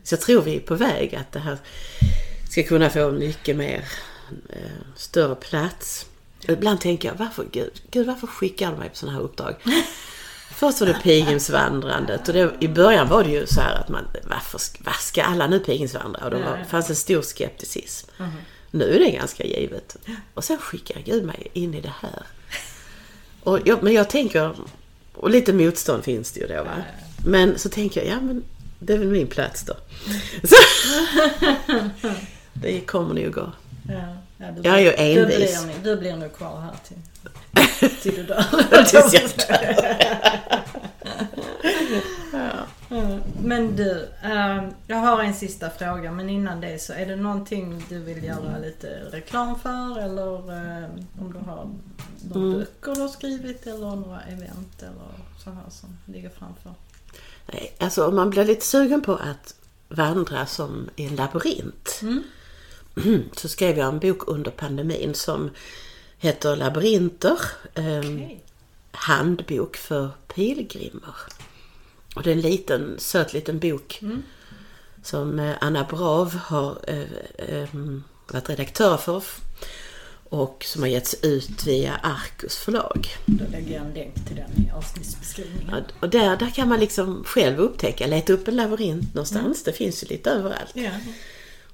[0.02, 1.58] Så jag tror vi är på väg att det här
[2.50, 3.84] ska kunna få mycket mer
[4.96, 6.06] större plats.
[6.48, 9.54] Ibland tänker jag, varför, Gud, Gud, varför skickar du mig på sådana här uppdrag?
[10.50, 14.04] Först var det pilgrimsvandrandet och det, i början var det ju så här att man,
[14.24, 16.24] varför vad ska alla nu pilgrimsvandra?
[16.24, 18.10] Och det var, fanns en stor skepticism.
[18.16, 18.30] Mhm.
[18.70, 19.96] Nu är det ganska givet.
[20.34, 22.22] Och sen skickar Gud mig in i det här.
[23.42, 24.54] Och jag, men jag tänker,
[25.14, 26.82] och lite motstånd finns det ju då va.
[27.26, 28.44] Men så tänker jag, ja men
[28.78, 29.74] det är väl min plats då.
[30.48, 30.56] Så,
[32.52, 33.52] det kommer nog gå.
[33.92, 35.64] Ja, ja, du, Jag är ju Du envis.
[35.64, 36.96] blir, du blir nog kvar här till,
[38.02, 38.44] till du dör.
[38.84, 39.22] Tills jag
[42.32, 42.66] Ja,
[43.42, 47.84] Men du, eh, jag har en sista fråga men innan det så är det någonting
[47.88, 50.34] du vill göra lite reklam för eller
[50.82, 50.88] eh,
[51.20, 52.58] om du har några Mm.
[52.58, 56.72] böcker du har skrivit eller några event eller så här som ligger framför?
[57.52, 59.54] Nej, alltså om man blir lite sugen på att
[59.88, 61.98] vandra som i en labyrint.
[62.02, 62.22] Mm.
[63.36, 65.50] Så skrev jag en bok under pandemin som
[66.18, 67.38] heter Labyrinter.
[67.74, 68.44] ehm, Okej.
[68.92, 71.14] handbok för pilgrimer.
[72.16, 74.22] Och det är en liten, söt liten bok Mm.
[75.02, 77.02] som eh, Anna Brav har eh,
[77.48, 77.68] eh,
[78.32, 79.22] varit redaktör för
[80.28, 83.08] och som har getts ut via Arcus förlag.
[83.26, 85.84] Då lägger jag en länk till den i avsnittsbeskrivningen.
[86.00, 89.44] Och där, där kan man liksom själv upptäcka, leta upp en labyrint någonstans.
[89.44, 89.62] Mm.
[89.64, 90.70] Det finns ju lite överallt.
[90.74, 90.90] Ja.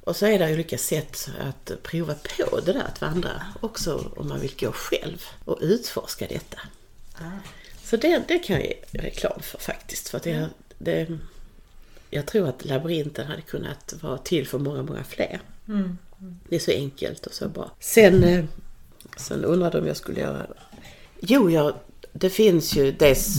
[0.06, 3.42] Och så är det olika sätt att prova på det där att vandra.
[3.60, 6.58] Också om man vill gå själv och utforska detta.
[7.14, 7.38] Ah.
[7.84, 10.08] Så det, det kan jag ge reklam för faktiskt.
[10.08, 10.48] För att det,
[10.78, 11.18] det,
[12.10, 15.40] jag tror att labyrinten hade kunnat vara till för många, många fler.
[15.68, 15.98] Mm.
[16.48, 17.70] Det är så enkelt och så bra.
[17.80, 18.44] Sen, eh,
[19.16, 20.46] sen undrade om jag skulle göra...
[21.20, 21.74] Jo, jag,
[22.12, 23.38] det finns ju dels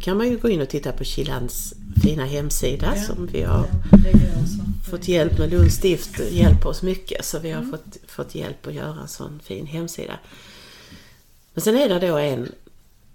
[0.00, 3.66] kan man ju gå in och titta på Kilans fina hemsida Ja, som vi har
[4.90, 5.50] Fått hjälp med.
[5.50, 7.70] Lunds stift hjälper oss mycket så vi har Mm.
[7.70, 10.18] fått, fått hjälp att göra en sån fin hemsida.
[11.54, 12.52] Men sen är det då en,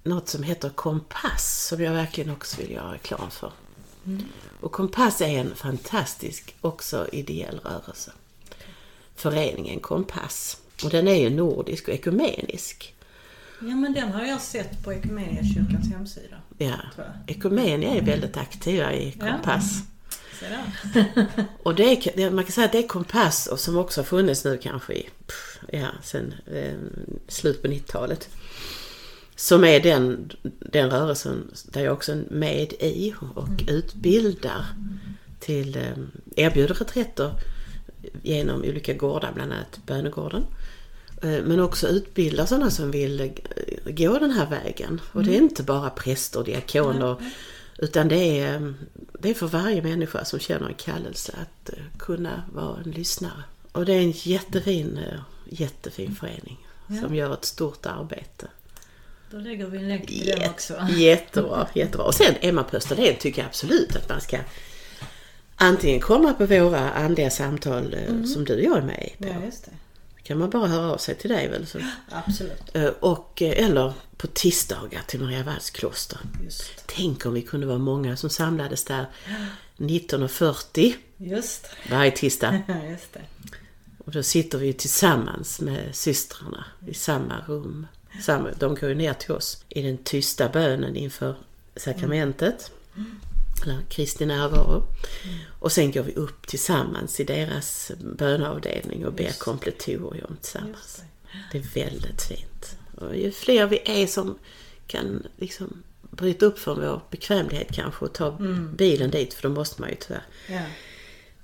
[0.04, 3.52] något som heter Kompass som jag verkligen också vill göra reklam för.
[4.06, 4.24] Mm.
[4.62, 8.12] Och Kompass är en fantastisk också ideell rörelse.
[9.16, 10.58] Föreningen Kompass.
[10.84, 12.94] Och den är ju nordisk och ekumenisk.
[13.60, 16.36] Ja men den har jag sett på Equmeniakyrkans hemsida.
[16.58, 16.74] Ja.
[17.28, 19.32] Ekumenia är väldigt aktiva i Ja.
[19.32, 19.74] Kompass.
[19.82, 19.95] Där.
[21.64, 21.84] Och det
[22.18, 24.94] är, man kan säga att det är Kompass och som också har funnits nu kanske
[24.94, 25.10] i,
[25.72, 26.74] ja, sen eh,
[27.28, 28.30] slut på 90-talet.
[29.36, 34.66] Som är den, den rörelsen där jag också är med i och utbildar
[35.40, 37.32] till, eh, erbjuder reträtter
[38.24, 40.46] genom olika gårdar, bland annat Bönegården.
[41.22, 43.34] Eh, Men också utbildar sådana som vill
[43.86, 45.02] gå den här vägen.
[45.12, 47.16] Och det är inte bara präster och diakoner
[47.78, 48.74] utan det är,
[49.20, 53.44] det är för varje människa som känner en kallelse att eh, kunna vara en lyssnare.
[53.72, 57.02] Och det är en jättefin, eh, jättefin förening Ja.
[57.02, 58.48] som gör ett stort arbete.
[59.32, 60.74] Då lägger vi en länk till den också.
[60.90, 62.06] Jättebra, jättebra.
[62.06, 64.38] Och sen man på Österlen tycker jag absolut att man ska
[65.56, 69.28] antingen komma på våra andliga samtal eh, som du och jag är med på.
[69.28, 69.34] Ja.
[70.26, 71.68] Kan man bara höra av sig till dig väl.
[71.68, 71.80] Så.
[72.10, 72.76] Absolut.
[72.76, 76.20] Eh, Och, eh, eller på tisdagar till Maria Walls kloster.
[76.44, 76.84] Just.
[76.86, 79.06] Tänk om vi kunde vara många som samlades där
[79.78, 81.68] 19.40 Just.
[81.90, 82.62] varje tisdag.
[82.90, 83.22] Just det.
[84.06, 87.88] Och då sitter vi tillsammans med systrarna i samma rum.
[88.22, 91.36] Samma, de går ju ner till oss i den tysta bönen inför
[91.76, 92.72] sakramentet.
[93.66, 94.88] Eller Kristi närvaro.
[95.60, 99.40] Och sen går vi upp tillsammans i deras böneavdelning och ber Just.
[99.40, 101.02] kompletorium tillsammans.
[101.32, 101.38] Det.
[101.52, 102.78] Det är väldigt fint.
[102.98, 104.38] Och ju fler vi är som
[104.88, 108.38] kan liksom bryta upp från vår bekvämlighet kanske och ta
[108.78, 110.24] bilen dit, för då måste man ju tyvärr.
[110.50, 110.62] Ja.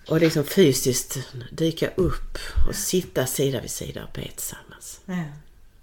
[0.07, 1.17] Och liksom fysiskt
[1.51, 4.99] dyka upp och sitta sida vid sida och be tillsammans.
[5.05, 5.23] Ja.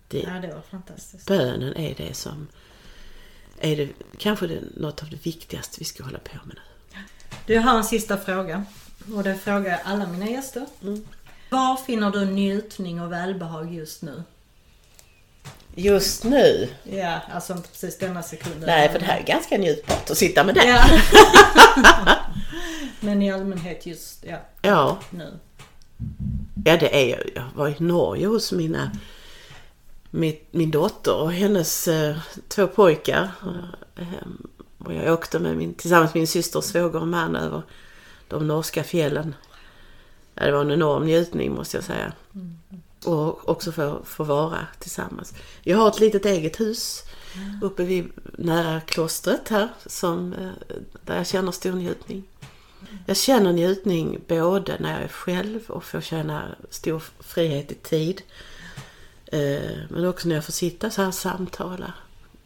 [0.08, 1.26] Det, ja, det var fantastiskt.
[1.26, 2.46] bönen är det som
[3.60, 3.88] är det,
[4.18, 7.00] kanske det, något av det viktigaste vi ska hålla på med nu.
[7.46, 8.64] Du har en sista fråga.
[9.14, 10.66] Och det frågar jag alla mina gäster.
[10.82, 11.04] Mm.
[11.50, 14.22] Var finner du njutning och välbehag just nu?
[15.74, 16.68] Just nu?
[16.82, 18.60] Ja, alltså inte precis denna sekunden.
[18.66, 20.64] Nej, för det här är ganska njutbart att sitta med det.
[20.68, 20.84] Ja.
[23.00, 25.32] Men i allmänhet just ja, Ja, nu.
[26.64, 27.30] ja det är jag.
[27.34, 28.90] Jag var i Norge hos mina,
[30.10, 32.16] min, min dotter och hennes eh,
[32.48, 33.30] två pojkar.
[33.96, 34.06] Eh,
[34.78, 37.62] och jag åkte med min, tillsammans med min syster, svåger och man över
[38.28, 39.34] de norska fjällen.
[40.34, 42.12] Ja, det var en enorm njutning måste jag säga.
[43.04, 45.34] Och också få, få vara tillsammans.
[45.62, 47.02] Jag har ett litet eget hus
[47.62, 52.24] uppe vid, nära klostret här som, eh, där jag känner stor njutning.
[53.06, 58.22] Jag känner njutning både när jag är själv och får känna stor frihet i tid.
[59.32, 61.92] Eh, Men också när jag får sitta så här och samtala.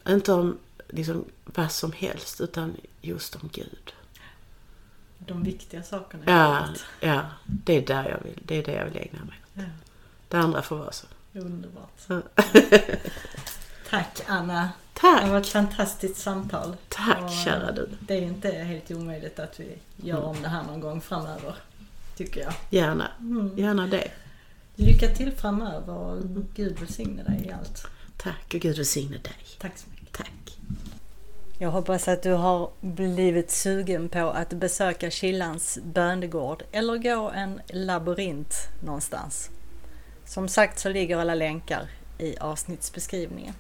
[0.09, 0.59] Inte om
[0.89, 3.93] liksom vad som helst utan just om Gud.
[5.19, 6.23] De viktiga sakerna.
[6.27, 6.69] Ja,
[7.01, 9.41] ja det är där jag vill, det är det jag vill ägna mig.
[9.55, 9.63] Ja.
[10.29, 11.07] Det andra får vara så.
[11.35, 11.93] Underbart.
[11.99, 12.23] Så.
[13.91, 14.63] Tack Anna.
[14.95, 15.29] Det Tack!
[15.29, 16.77] var ett fantastiskt samtal.
[16.89, 17.89] Tack, Och, kära du.
[18.01, 21.55] Det är inte helt omöjligt att vi gör om det här någon gång framöver.
[22.17, 22.53] Tycker jag.
[22.71, 23.59] Gärna, Mm.
[23.59, 24.09] gärna det.
[24.77, 26.23] Lycka till framöver och
[26.55, 27.87] Gud välsigne dig i allt.
[28.17, 29.37] Tack och Gud välsigne dig.
[29.59, 30.13] Tack så mycket.
[30.13, 30.59] Tack.
[31.59, 37.61] Jag hoppas att du har blivit sugen på att besöka Killans bönegård eller gå en
[37.69, 38.55] labyrint
[38.85, 39.51] någonstans.
[40.25, 43.55] Som sagt så ligger alla länkar i avsnittsbeskrivningen.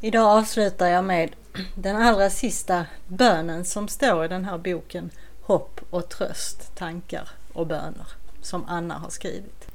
[0.00, 1.30] Idag avslutar jag med
[1.74, 5.10] den allra sista bönen som står i den här boken
[5.42, 8.06] Hopp och tröst, tankar och böner
[8.42, 9.71] som Anna har skrivit.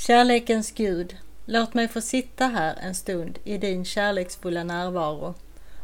[0.00, 5.34] Kärlekens Gud, låt mig få sitta här en stund i din kärleksfulla närvaro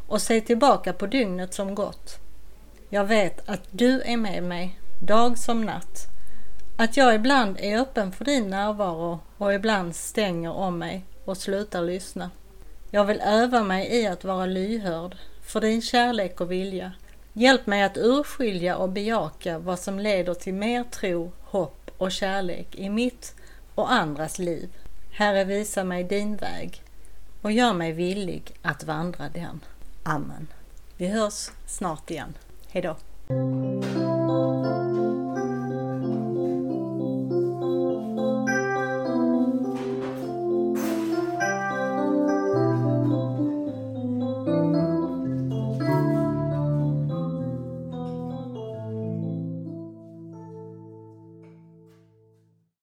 [0.06, 2.18] och se tillbaka på dygnet som gått.
[2.88, 6.06] Jag vet att du är med mig dag som natt
[6.78, 11.82] Att jag ibland är öppen för din närvaro och ibland stänger om mig och slutar
[11.82, 12.30] lyssna.
[12.90, 16.92] Jag vill öva mig i att vara lyhörd för din kärlek och vilja.
[17.32, 22.74] Hjälp mig att urskilja och bejaka vad som leder till mer tro, hopp och kärlek
[22.74, 23.34] i mitt
[23.74, 24.68] och andras liv.
[25.10, 26.82] Herre, visa mig din väg
[27.42, 29.60] och gör mig villig att vandra den.
[30.02, 30.46] Amen.
[30.96, 32.34] Vi hörs snart igen.
[32.68, 32.96] Hejdå!